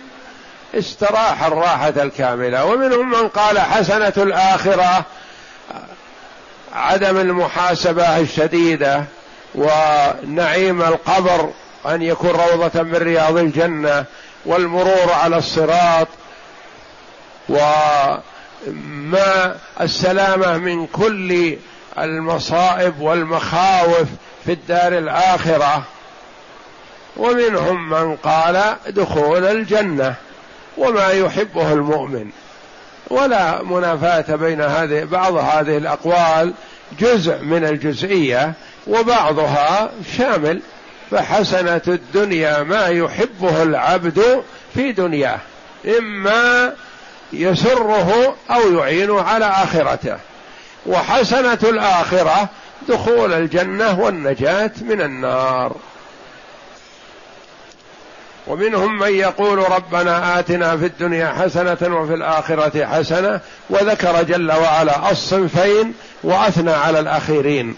استراح 0.75 1.45
الراحة 1.45 1.89
الكاملة. 1.97 2.65
ومنهم 2.65 3.11
من 3.11 3.29
قال 3.29 3.59
حسنة 3.59 4.13
الآخرة 4.17 5.05
عدم 6.73 7.17
المحاسبة 7.17 8.19
الشديدة 8.19 9.05
ونعيم 9.55 10.83
القبر 10.83 11.51
أن 11.87 12.03
يكون 12.03 12.31
روضة 12.31 12.83
من 12.83 12.95
رياض 12.95 13.37
الجنة 13.37 14.05
والمرور 14.47 15.13
على 15.13 15.37
الصراط 15.37 16.09
وما 17.49 18.23
السلامة 19.81 20.57
من 20.57 20.87
كل 20.87 21.57
المصائب 21.99 23.01
والمخاوف 23.01 24.07
في 24.45 24.53
الدار 24.53 24.99
الآخرة. 24.99 25.83
ومنهم 27.17 27.91
من 27.91 28.17
قال 28.17 28.77
دخول 28.89 29.45
الجنة 29.45 30.15
وما 30.77 31.09
يحبه 31.09 31.73
المؤمن. 31.73 32.31
ولا 33.11 33.63
منافاة 33.63 34.37
بين 34.37 34.61
هذه 34.61 35.05
بعض 35.05 35.35
هذه 35.35 35.77
الأقوال 35.77 36.55
جزء 37.01 37.39
من 37.43 37.65
الجزئية 37.65 38.53
وبعضها 38.87 39.91
شامل. 40.17 40.61
فحسنه 41.11 41.83
الدنيا 41.89 42.63
ما 42.63 42.87
يحبه 42.87 43.63
العبد 43.63 44.43
في 44.75 44.93
دنياه 44.93 45.39
إما 45.99 46.73
يسره 47.33 48.37
أو 48.51 48.73
يعينه 48.79 49.23
على 49.23 49.45
آخرته. 49.45 50.17
وحسنه 50.87 51.59
الآخرة 51.63 52.49
دخول 52.89 53.33
الجنة 53.33 54.01
والنجاة 54.01 54.71
من 54.81 55.01
النار. 55.03 55.77
ومنهم 58.47 58.99
من 58.99 59.15
يقول 59.15 59.59
ربنا 59.59 60.39
آتنا 60.39 60.77
في 60.77 60.87
الدنيا 60.87 61.33
حسنة 61.33 61.97
وفي 61.97 62.15
الآخرة 62.15 62.87
حسنة 62.87 63.41
وذكر 63.71 64.23
جل 64.23 64.53
وعلا 64.53 65.11
الصنفين 65.11 65.95
وأثنى 66.25 66.73
على 66.73 67.01
الأخيرين. 67.01 67.77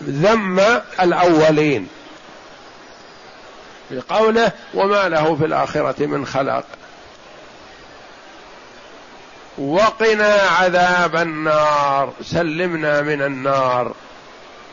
وذم 0.00 0.80
الأولين. 1.00 1.88
بقوله 3.90 4.52
وما 4.74 5.08
له 5.08 5.36
في 5.36 5.44
الآخرة 5.44 6.06
من 6.06 6.26
خلاق. 6.26 6.64
وقنا 9.58 10.34
عذاب 10.34 11.16
النار 11.16 12.12
سلمنا 12.22 13.02
من 13.02 13.22
النار. 13.22 13.94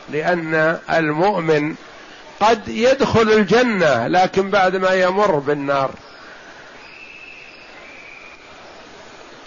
لأن 0.08 0.78
المؤمن 0.90 1.74
قد 2.40 2.68
يدخل 2.68 3.32
الجنة 3.32 4.06
لكن 4.06 4.50
بعد 4.50 4.76
ما 4.76 4.90
يمر 4.90 5.38
بالنار. 5.38 5.90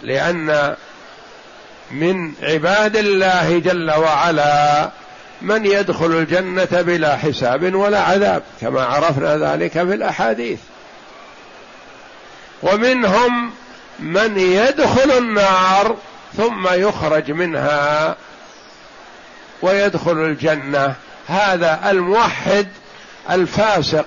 لأن 0.01 0.75
من 1.91 2.33
عباد 2.43 2.95
الله 2.95 3.59
جل 3.59 3.91
وعلا 3.91 4.89
من 5.41 5.65
يدخل 5.65 6.05
الجنة 6.05 6.67
بلا 6.71 7.17
حساب 7.17 7.75
ولا 7.75 8.01
عذاب 8.01 8.43
كما 8.61 8.85
عرفنا 8.85 9.37
ذلك 9.37 9.71
في 9.71 9.81
الأحاديث. 9.81 10.59
ومنهم 12.63 13.51
من 13.99 14.37
يدخل 14.39 15.11
النار 15.11 15.95
ثم 16.37 16.67
يخرج 16.71 17.31
منها 17.31 18.15
ويدخل 19.61 20.11
الجنة. 20.11 20.95
هذا 21.27 21.79
الموحد 21.91 22.67
الفاسق 23.31 24.05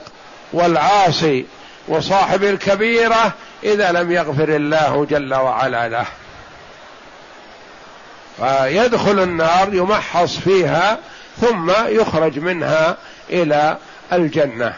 والعاصي 0.53 1.47
وصاحب 1.89 2.45
الكبيرة 2.45 3.33
إذا 3.65 3.93
لم 3.93 4.13
يغفر 4.13 4.49
الله 4.49 5.07
جل 5.11 5.35
وعلا 5.35 5.89
له. 5.89 6.07
فيدخل 8.37 9.23
النار 9.23 9.75
يمحص 9.75 10.37
فيها 10.37 10.99
ثم 11.41 11.73
يخرج 11.87 12.39
منها 12.39 12.97
إلى 13.31 13.77
الجنة. 14.13 14.75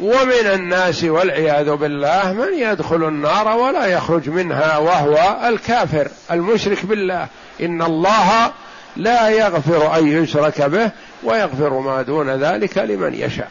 ومن 0.00 0.46
الناس 0.46 1.04
والعياذ 1.04 1.70
بالله 1.70 2.32
من 2.32 2.58
يدخل 2.58 3.08
النار 3.08 3.48
ولا 3.48 3.86
يخرج 3.86 4.28
منها 4.28 4.78
وهو 4.78 5.36
الكافر 5.48 6.08
المشرك 6.30 6.86
بالله. 6.86 7.26
إن 7.60 7.82
الله 7.82 8.52
لا 8.96 9.28
يغفر 9.28 9.98
أن 9.98 10.22
يشرك 10.22 10.62
به 10.62 10.90
ويغفر 11.22 11.78
ما 11.78 12.02
دون 12.02 12.30
ذلك 12.30 12.78
لمن 12.78 13.14
يشاء. 13.14 13.50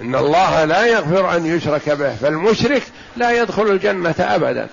إن 0.00 0.14
الله 0.14 0.64
لا 0.64 0.86
يغفر 0.86 1.36
أن 1.36 1.46
يشرك 1.46 1.90
به 1.90 2.14
فالمشرك 2.14 2.82
لا 3.16 3.30
يدخل 3.30 3.62
الجنة 3.62 4.14
ابدا. 4.18 4.68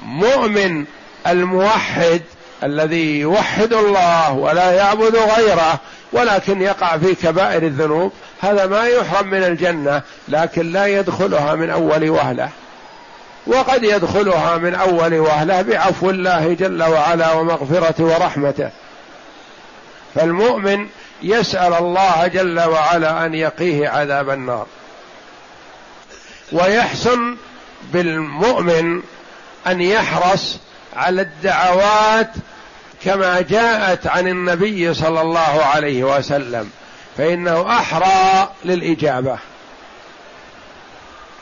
والمؤمن 0.00 0.84
الموحد 1.26 2.20
الذي 2.62 3.20
يوحد 3.20 3.72
الله 3.72 4.32
ولا 4.32 4.72
يعبد 4.72 5.16
غيره 5.16 5.80
ولكن 6.12 6.62
يقع 6.62 6.98
في 6.98 7.14
كبائر 7.14 7.62
الذنوب 7.62 8.12
هذا 8.40 8.66
ما 8.66 8.86
يحرم 8.86 9.26
من 9.26 9.42
الجنة 9.44 10.02
لكن 10.28 10.72
لا 10.72 10.86
يدخلها 10.86 11.54
من 11.54 11.70
أول 11.70 12.10
وهلة. 12.10 12.48
وقد 13.46 13.84
يدخلها 13.84 14.56
من 14.56 14.74
أول 14.74 15.14
وهلة 15.14 15.62
بعفو 15.62 16.10
الله 16.10 16.52
جل 16.54 16.82
وعلا 16.82 17.32
ومغفرته 17.32 18.04
ورحمته. 18.04 18.70
فالمؤمن 20.14 20.86
يسأل 21.22 21.74
الله 21.74 22.26
جل 22.26 22.60
وعلا 22.60 23.26
أن 23.26 23.34
يقيه 23.34 23.88
عذاب 23.88 24.30
النار. 24.30 24.66
ويحسن 26.52 27.36
بالمؤمن 27.92 29.02
أن 29.66 29.80
يحرص 29.80 30.58
على 30.96 31.22
الدعوات 31.22 32.30
كما 33.04 33.40
جاءت 33.40 34.06
عن 34.06 34.28
النبي 34.28 34.94
صلى 34.94 35.20
الله 35.20 35.64
عليه 35.64 36.04
وسلم 36.04 36.70
فإنه 37.16 37.78
أحرى 37.78 38.50
للإجابة. 38.64 39.38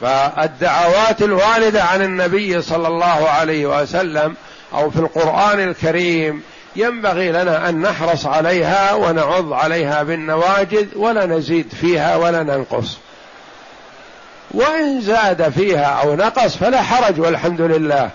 فالدعوات 0.00 1.22
الوارده 1.22 1.83
عن 1.83 2.02
النبي 2.02 2.62
صلى 2.62 2.88
الله 2.88 3.28
عليه 3.28 3.66
وسلم 3.83 4.35
أو 4.74 4.90
في 4.90 4.98
القرآن 4.98 5.61
الكريم 5.61 6.42
ينبغي 6.76 7.33
لنا 7.33 7.68
أن 7.68 7.80
نحرص 7.80 8.26
عليها 8.26 8.94
ونعض 8.94 9.52
عليها 9.52 10.02
بالنواجذ 10.02 10.87
ولا 10.96 11.26
نزيد 11.26 11.72
فيها 11.80 12.16
ولا 12.16 12.42
ننقص. 12.42 12.98
وإن 14.50 15.00
زاد 15.00 15.48
فيها 15.48 15.84
أو 15.84 16.14
نقص 16.14 16.56
فلا 16.56 16.82
حرج 16.82 17.20
والحمد 17.20 17.60
لله. 17.60 18.10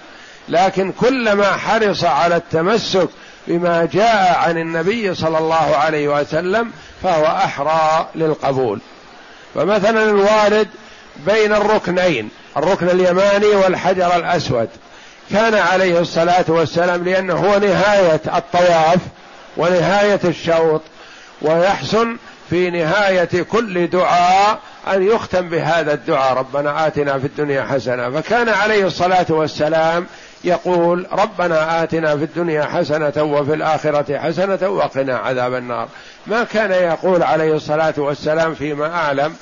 لكن 0.50 0.92
كلما 0.92 1.52
حرص 1.52 2.04
على 2.04 2.36
التمسك 2.36 3.10
بما 3.48 3.90
جاء 3.94 4.40
عن 4.40 4.58
النبي 4.58 5.16
صلى 5.16 5.38
الله 5.38 5.76
عليه 5.76 6.08
وسلم 6.08 6.72
فهو 7.04 7.26
أحرى 7.26 8.08
للقبول. 8.16 8.80
فمثلا 9.56 10.04
الوارد 10.04 10.68
بين 11.26 11.54
الركنين 11.54 12.30
الركن 12.58 12.90
اليماني 12.90 13.48
والحجر 13.48 14.16
الأسود. 14.16 14.70
كان 15.32 15.54
عليه 15.54 16.00
الصلاة 16.00 16.46
والسلام 16.48 17.04
لأنه 17.04 17.34
هو 17.34 17.60
نهاية 17.60 18.22
الطواف 18.36 19.00
ونهاية 19.58 20.20
الشوط 20.26 20.82
ويحسن 21.42 22.18
في 22.50 22.70
نهاية 22.70 23.44
كل 23.52 23.88
دعاء 23.88 24.60
أن 24.94 25.04
يختم 25.04 25.50
بهذا 25.50 25.94
الدعاء 25.94 26.34
ربنا 26.34 26.88
آتنا 26.88 27.20
في 27.20 27.28
الدنيا 27.28 27.64
حسنة. 27.64 28.10
فكان 28.10 28.50
عليه 28.50 28.86
الصلاة 28.86 29.26
والسلام 29.30 30.06
يقول 30.44 31.08
ربنا 31.12 31.84
آتنا 31.84 32.18
في 32.18 32.24
الدنيا 32.24 32.66
حسنة 32.66 33.14
وفي 33.18 33.54
الآخرة 33.54 34.18
حسنة 34.18 34.70
وقنا 34.70 35.18
عذاب 35.18 35.54
النار. 35.54 35.88
ما 36.28 36.44
كان 36.44 36.72
يقول 36.72 37.24
عليه 37.24 37.54
الصلاة 37.54 37.94
والسلام 37.98 38.56
فيما 38.56 38.96
أعلم 38.96 39.36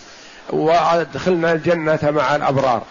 وأدخلنا 0.49 1.51
الجنة 1.51 1.99
مع 2.03 2.35
الأبرار. 2.35 2.81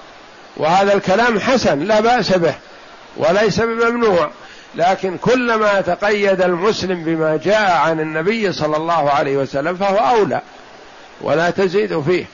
وهذا 0.57 0.95
الكلام 0.95 1.41
حسن 1.41 1.79
لا 1.79 2.01
بأس 2.01 2.33
به 2.33 2.55
وليس 3.17 3.61
بممنوع. 3.61 4.31
لكن 4.75 5.19
كلما 5.19 5.81
تقيد 5.81 6.43
المسلم 6.43 7.05
بما 7.05 7.41
جاء 7.45 7.71
عن 7.71 8.01
النبي 8.01 8.53
صلى 8.53 8.77
الله 8.77 9.11
عليه 9.11 9.37
وسلم 9.37 9.77
فهو 9.77 9.97
أولى 9.97 10.41
ولا 11.21 11.51
تزيد 11.51 12.01
فيه. 12.01 12.25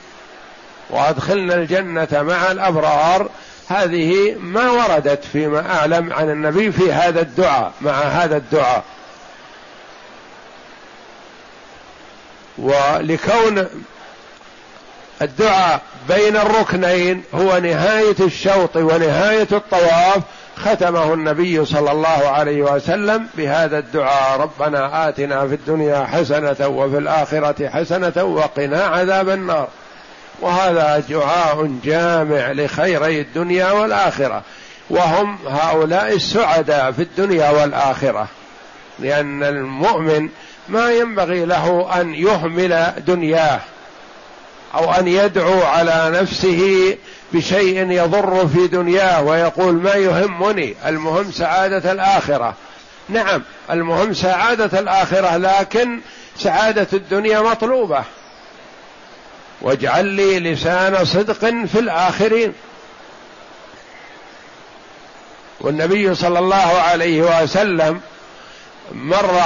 وأدخلنا 0.89 1.55
الجنة 1.55 2.07
مع 2.11 2.51
الأبرار. 2.51 3.29
هذه 3.69 4.35
ما 4.39 4.71
وردت 4.71 5.25
فيما 5.25 5.75
أعلم 5.75 6.13
عن 6.13 6.29
النبي 6.29 6.71
في 6.71 6.91
هذا 6.93 7.21
الدعاء 7.21 7.71
مع 7.81 7.91
هذا 7.91 8.37
الدعاء. 8.37 8.83
ولكون 12.57 13.67
الدعاء 15.21 15.81
بين 16.09 16.37
الركنين 16.37 17.23
هو 17.35 17.57
نهاية 17.57 18.15
الشوط 18.19 18.75
ونهاية 18.75 19.47
الطواف 19.51 20.23
ختمه 20.57 21.13
النبي 21.13 21.65
صلى 21.65 21.91
الله 21.91 22.27
عليه 22.27 22.61
وسلم 22.61 23.27
بهذا 23.37 23.77
الدعاء. 23.79 24.39
ربنا 24.39 25.09
آتنا 25.09 25.47
في 25.47 25.53
الدنيا 25.53 26.05
حسنة 26.05 26.67
وفي 26.67 26.97
الآخرة 26.97 27.69
حسنة 27.69 28.23
وقنا 28.23 28.83
عذاب 28.83 29.29
النار. 29.29 29.67
وهذا 30.41 31.03
دعاء 31.09 31.71
جامع 31.83 32.51
لخيري 32.51 33.21
الدنيا 33.21 33.71
والآخرة. 33.71 34.41
وهم 34.89 35.37
هؤلاء 35.47 36.13
السعداء 36.15 36.91
في 36.91 37.01
الدنيا 37.01 37.49
والآخرة. 37.49 38.27
لأن 38.99 39.43
المؤمن 39.43 40.29
ما 40.69 40.91
ينبغي 40.91 41.45
له 41.45 41.89
أن 42.01 42.13
يهمل 42.13 42.93
دنياه 43.07 43.59
أو 44.75 44.91
أن 44.91 45.07
يدعو 45.07 45.61
على 45.61 46.19
نفسه 46.21 46.95
بشيء 47.33 47.91
يضر 47.91 48.47
في 48.47 48.67
دنياه 48.67 49.23
ويقول 49.23 49.73
ما 49.73 49.93
يهمني؟ 49.93 50.75
المهم 50.85 51.31
سعادة 51.31 51.91
الآخرة. 51.91 52.53
نعم 53.09 53.41
المهم 53.71 54.13
سعادة 54.13 54.79
الآخرة 54.79 55.37
لكن 55.37 55.99
سعادة 56.37 56.87
الدنيا 56.93 57.41
مطلوبة. 57.41 58.03
واجعل 59.61 60.05
لي 60.05 60.39
لسان 60.39 61.05
صدق 61.05 61.39
في 61.65 61.79
الآخرين. 61.79 62.53
والنبي 65.61 66.15
صلى 66.15 66.39
الله 66.39 66.55
عليه 66.81 67.43
وسلم 67.43 68.01
مر 68.91 69.41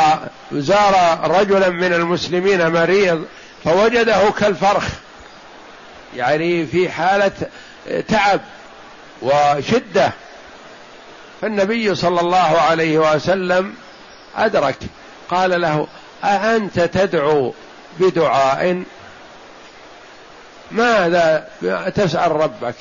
زار 0.51 1.19
رجلا 1.23 1.69
من 1.69 1.93
المسلمين 1.93 2.71
مريض 2.71 3.25
فوجده 3.63 4.29
كالفرخ 4.39 4.87
يعني 6.15 6.65
في 6.65 6.89
حالة 6.89 7.31
تعب 8.07 8.41
وشدة. 9.21 10.11
فالنبي 11.41 11.95
صلى 11.95 12.21
الله 12.21 12.61
عليه 12.61 12.97
وسلم 12.97 13.73
أدرك 14.37 14.77
قال 15.29 15.61
له 15.61 15.87
أأنت 16.23 16.79
تدعو 16.79 17.53
بدعاء 17.99 18.83
ماذا 20.73 21.47
تسأل 21.95 22.31
ربك؟ 22.31 22.75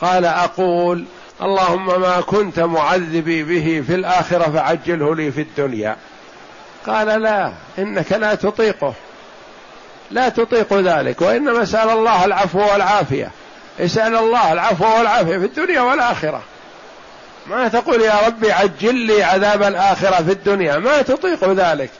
قال 0.00 0.24
أقول 0.24 1.04
اللهم 1.42 2.00
ما 2.00 2.20
كنت 2.20 2.60
معذبي 2.60 3.42
به 3.42 3.84
في 3.86 3.94
الآخرة 3.94 4.50
فعجله 4.50 5.14
لي 5.14 5.32
في 5.32 5.40
الدنيا. 5.40 5.96
قال 6.86 7.22
لا 7.22 7.52
إنك 7.78 8.12
لا 8.12 8.34
تطيقه. 8.34 8.94
لا 10.10 10.28
تطيق 10.28 10.72
ذلك 10.72 11.20
وإنما 11.20 11.62
اسأل 11.62 11.90
الله 11.90 12.24
العفو 12.24 12.58
والعافية. 12.58 13.30
اسأل 13.80 14.16
الله 14.16 14.52
العفو 14.52 14.98
والعافية 14.98 15.38
في 15.38 15.44
الدنيا 15.44 15.80
والآخرة. 15.80 16.42
ما 17.46 17.68
تقول 17.68 18.02
يا 18.02 18.26
ربي 18.26 18.52
عجل 18.52 18.94
لي 18.94 19.22
عذاب 19.22 19.62
الآخرة 19.62 20.16
في 20.24 20.32
الدنيا. 20.32 20.76
ما 20.76 21.02
تطيق 21.02 21.44
ذلك. 21.52 21.90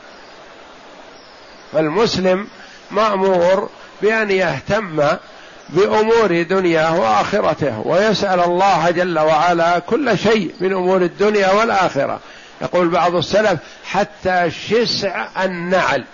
فالمسلم 1.72 2.48
مأمور 2.90 3.68
بأن 4.02 4.30
يهتم 4.30 5.02
بأمور 5.68 6.42
دنياه 6.42 7.00
وآخرته 7.00 7.82
ويسأل 7.84 8.40
الله 8.40 8.90
جل 8.90 9.18
وعلا 9.18 9.78
كل 9.78 10.18
شيء 10.18 10.54
من 10.60 10.72
أمور 10.72 11.02
الدنيا 11.02 11.52
والآخرة. 11.52 12.20
يقول 12.62 12.88
بعض 12.88 13.14
السلف 13.14 13.58
حتى 13.84 14.50
شسع 14.50 15.26
النعل. 15.44 16.04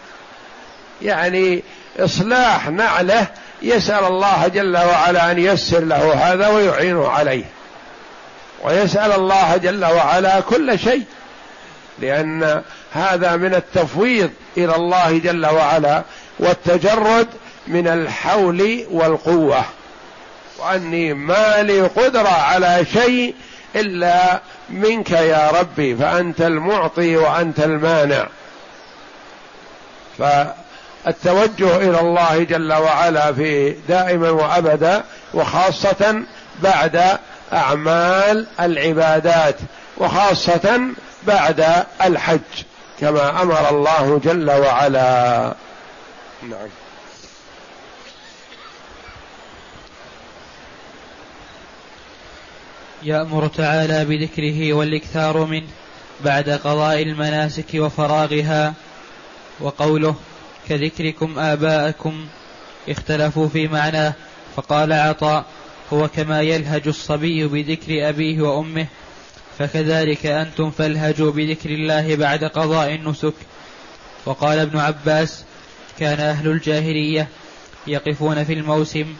يعني 1.03 1.63
إصلاح 1.99 2.69
نعله 2.69 3.27
يسأل 3.63 4.05
الله 4.05 4.49
جل 4.49 4.77
وعلا 4.77 5.31
أن 5.31 5.39
ييسر 5.39 5.81
له 5.81 6.15
هذا 6.15 6.49
ويعينه 6.49 7.09
عليه. 7.09 7.45
ويسأل 8.65 9.13
الله 9.13 9.57
جل 9.57 9.85
وعلا 9.85 10.41
كل 10.41 10.79
شيء 10.79 11.05
لأن 11.99 12.63
هذا 12.93 13.37
من 13.37 13.55
التفويض 13.55 14.31
إلى 14.57 14.77
الله 14.77 15.19
جل 15.19 15.47
وعلا 15.47 16.03
والتجرد 16.39 17.29
من 17.67 17.89
الحول 17.89 18.87
والقوة. 18.91 19.65
وأني 20.59 21.15
ما 21.15 21.63
لي 21.63 21.81
قدرة 21.81 22.29
على 22.29 22.87
شيء 22.93 23.35
إلا 23.77 24.41
منك 24.71 25.11
يا 25.11 25.51
ربي 25.51 25.97
فأنت 25.97 26.41
المعطي 26.41 27.17
وأنت 27.17 27.61
المانع. 27.61 28.27
فالتوجه 30.19 31.77
إلى 31.77 32.01
الله 32.01 32.43
جل 32.43 32.73
وعلا 32.73 33.33
في 33.33 33.77
دائما 33.89 34.31
وأبدا 34.31 35.05
وخاصة 35.35 36.23
بعد 36.63 37.19
أعمال 37.53 38.47
العبادات 38.61 39.57
وخاصة 39.99 40.81
بعد 41.27 41.85
الحج 42.05 42.41
كما 43.01 43.43
أمر 43.43 43.71
الله 43.71 44.21
جل 44.25 44.51
وعلا. 44.51 45.55
نعم. 46.43 46.69
يأمر 53.05 53.47
تعالى 53.47 54.05
بذكره 54.05 54.73
والإكثار 54.73 55.45
منه 55.45 55.67
بعد 56.25 56.51
قضاء 56.51 57.03
المناسك 57.03 57.75
وفراغها 57.75 58.75
وقوله 59.61 60.15
كذكركم 60.69 61.39
آباءكم 61.39 62.27
اختلفوا 62.89 63.49
في 63.49 63.69
معناه 63.69 64.15
فقال 64.57 64.93
عطاء 64.93 65.45
هو 65.93 66.09
كما 66.09 66.41
يلهج 66.43 66.89
الصبي 66.89 67.47
بذكر 67.47 68.09
أبيه 68.09 68.43
وأمه 68.43 68.87
فكذلك 69.59 70.27
أنتم 70.27 70.71
فالهجوا 70.71 71.33
بذكر 71.33 71.71
الله 71.71 72.17
بعد 72.17 72.45
قضاء 72.45 72.95
النسك 72.95 73.35
وقال 74.27 74.59
ابن 74.59 74.79
عباس 74.79 75.45
كان 75.99 76.21
أهل 76.21 76.49
الجاهلية 76.49 77.29
يقفون 77.87 78.45
في 78.45 78.53
الموسم 78.53 79.15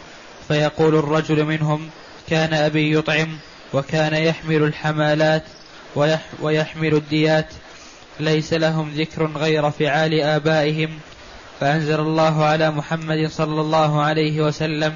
فيقول 0.47 0.95
الرجل 0.95 1.45
منهم 1.45 1.89
كان 2.29 2.53
أبي 2.53 2.97
يطعم 2.97 3.37
وكان 3.73 4.13
يحمل 4.13 4.63
الحمالات 4.63 5.43
ويحمل 6.41 6.93
الديات. 6.93 7.47
ليس 8.19 8.53
لهم 8.53 8.89
ذكر 8.89 9.25
غير 9.25 9.71
فعال 9.71 10.21
آبائهم. 10.21 10.89
فأنزل 11.59 11.99
الله 11.99 12.43
على 12.43 12.71
محمد 12.71 13.29
صلى 13.29 13.61
الله 13.61 14.01
عليه 14.01 14.41
وسلم 14.41 14.93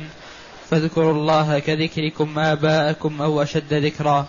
فاذكروا 0.69 1.13
الله 1.13 1.59
كذكركم 1.59 2.39
آباءكم 2.39 3.21
أو 3.21 3.41
أشد 3.41 3.73
ذكرا. 3.73 4.27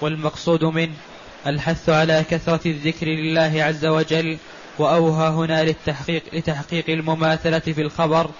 والمقصود 0.00 0.64
منه 0.64 0.94
الحث 1.46 1.88
على 1.88 2.24
كثرة 2.30 2.60
الذكر 2.66 3.06
لله 3.06 3.62
عز 3.62 3.86
وجل 3.86 4.38
وأوهى 4.78 5.28
هنا 5.28 5.64
للتحقيق 5.64 6.22
لتحقيق 6.32 6.84
المماثلة 6.90 7.58
في 7.58 7.80
الخبر 7.80 8.30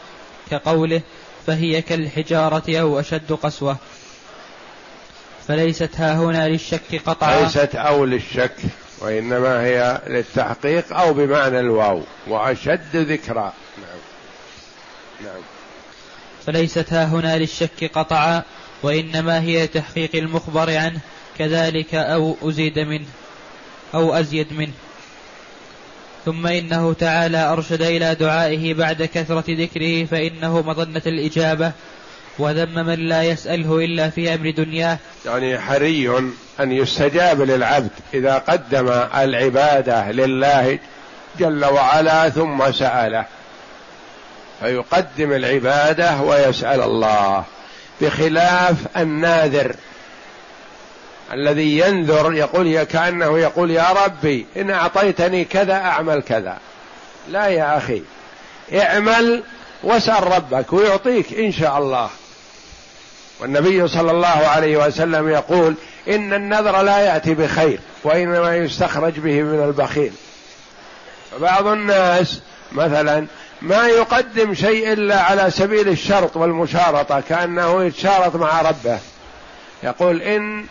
كقوله 0.50 1.00
فهي 1.46 1.82
كالحجارة 1.82 2.78
أو 2.80 3.00
أشد 3.00 3.32
قسوة. 3.32 3.76
فليست 5.48 5.90
ها 5.96 6.14
هنا 6.14 6.48
للشك 6.48 7.02
قطعا. 7.06 7.40
ليست 7.40 7.74
أو 7.74 8.04
للشك 8.04 8.56
وإنما 8.98 9.62
هي 9.62 10.00
للتحقيق 10.06 10.96
أو 10.96 11.12
بمعنى 11.12 11.60
الواو 11.60 12.02
وأشد 12.26 12.96
ذكرى. 12.96 13.52
نعم. 13.78 14.00
نعم. 15.24 15.42
فليست 16.46 16.92
ها 16.92 17.04
هنا 17.04 17.38
للشك 17.38 17.90
قطعا 17.94 18.42
وإنما 18.82 19.40
هي 19.40 19.66
تحقيق 19.66 20.10
المخبر 20.14 20.76
عنه 20.76 21.00
كذلك 21.38 21.94
أو 21.94 22.36
أزيد 22.42 22.78
منه 22.78 23.06
أو 23.94 24.14
أزيد 24.14 24.52
منه. 24.52 24.72
ثم 26.24 26.46
إنه 26.46 26.92
تعالى 26.92 27.38
أرشد 27.38 27.82
إلى 27.82 28.14
دعائه 28.14 28.74
بعد 28.74 29.02
كثرة 29.02 29.44
ذكره 29.48 30.04
فإنه 30.04 30.62
مظنة 30.62 31.02
الإجابة. 31.06 31.72
وذم 32.38 32.86
من 32.86 33.08
لا 33.08 33.22
يسأله 33.22 33.84
إلا 33.84 34.10
في 34.10 34.34
أمر 34.34 34.50
دنياه 34.50 34.98
يعني 35.26 35.58
حري 35.58 36.18
أن 36.60 36.72
يستجاب 36.72 37.42
للعبد 37.42 37.90
إذا 38.14 38.38
قدم 38.38 38.88
العبادة 39.16 40.10
لله 40.10 40.78
جل 41.38 41.64
وعلا 41.64 42.28
ثم 42.28 42.72
سأله. 42.72 43.24
فيقدم 44.60 45.32
العبادة 45.32 46.20
ويسأل 46.20 46.80
الله. 46.80 47.44
بخلاف 48.00 48.76
الناذر 48.96 49.74
الذي 51.32 51.78
ينذر 51.78 52.32
يقول 52.32 52.82
كأنه 52.82 53.38
يقول 53.38 53.70
يا 53.70 53.86
ربي 54.04 54.46
إن 54.56 54.70
أعطيتني 54.70 55.44
كذا 55.44 55.74
أعمل 55.74 56.22
كذا. 56.22 56.58
لا 57.28 57.46
يا 57.46 57.76
أخي 57.76 58.02
اعمل 58.74 59.42
واسأل 59.82 60.32
ربك 60.32 60.72
ويعطيك 60.72 61.32
إن 61.32 61.52
شاء 61.52 61.78
الله. 61.78 62.10
والنبي 63.42 63.88
صلى 63.88 64.10
الله 64.10 64.26
عليه 64.26 64.86
وسلم 64.86 65.28
يقول 65.28 65.74
إن 66.08 66.32
النذر 66.32 66.82
لا 66.82 66.98
يأتي 66.98 67.34
بخير 67.34 67.80
وإنما 68.04 68.56
يستخرج 68.56 69.18
به 69.18 69.42
من 69.42 69.64
البخيل. 69.64 70.12
بعض 71.40 71.66
الناس 71.66 72.40
مثلا 72.72 73.26
ما 73.62 73.86
يقدم 73.86 74.54
شيء 74.54 74.92
إلا 74.92 75.20
على 75.20 75.50
سبيل 75.50 75.88
الشرط 75.88 76.36
والمشارطة 76.36 77.20
كأنه 77.28 77.84
يتشارط 77.84 78.36
مع 78.36 78.60
ربه. 78.60 78.98
يقول 79.82 80.22
إن 80.22 80.64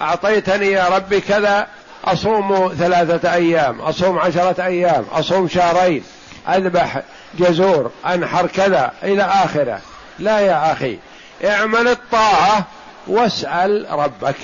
أعطيتني 0.00 0.66
يا 0.66 0.88
ربي 0.88 1.20
كذا 1.20 1.66
أصوم 2.04 2.74
ثلاثة 2.78 3.34
أيام 3.34 3.80
أصوم 3.80 4.18
عشرة 4.18 4.64
أيام 4.64 5.04
أصوم 5.12 5.48
شهرين 5.48 6.04
أذبح 6.48 7.02
جزور 7.38 7.90
أنحر 8.06 8.46
كذا 8.46 8.92
إلى 9.02 9.22
آخره. 9.22 9.80
لا 10.18 10.40
يا 10.40 10.72
أخي 10.72 10.98
اعمل 11.44 11.88
الطاعة 11.88 12.66
واسأل 13.06 13.86
ربك. 13.90 14.36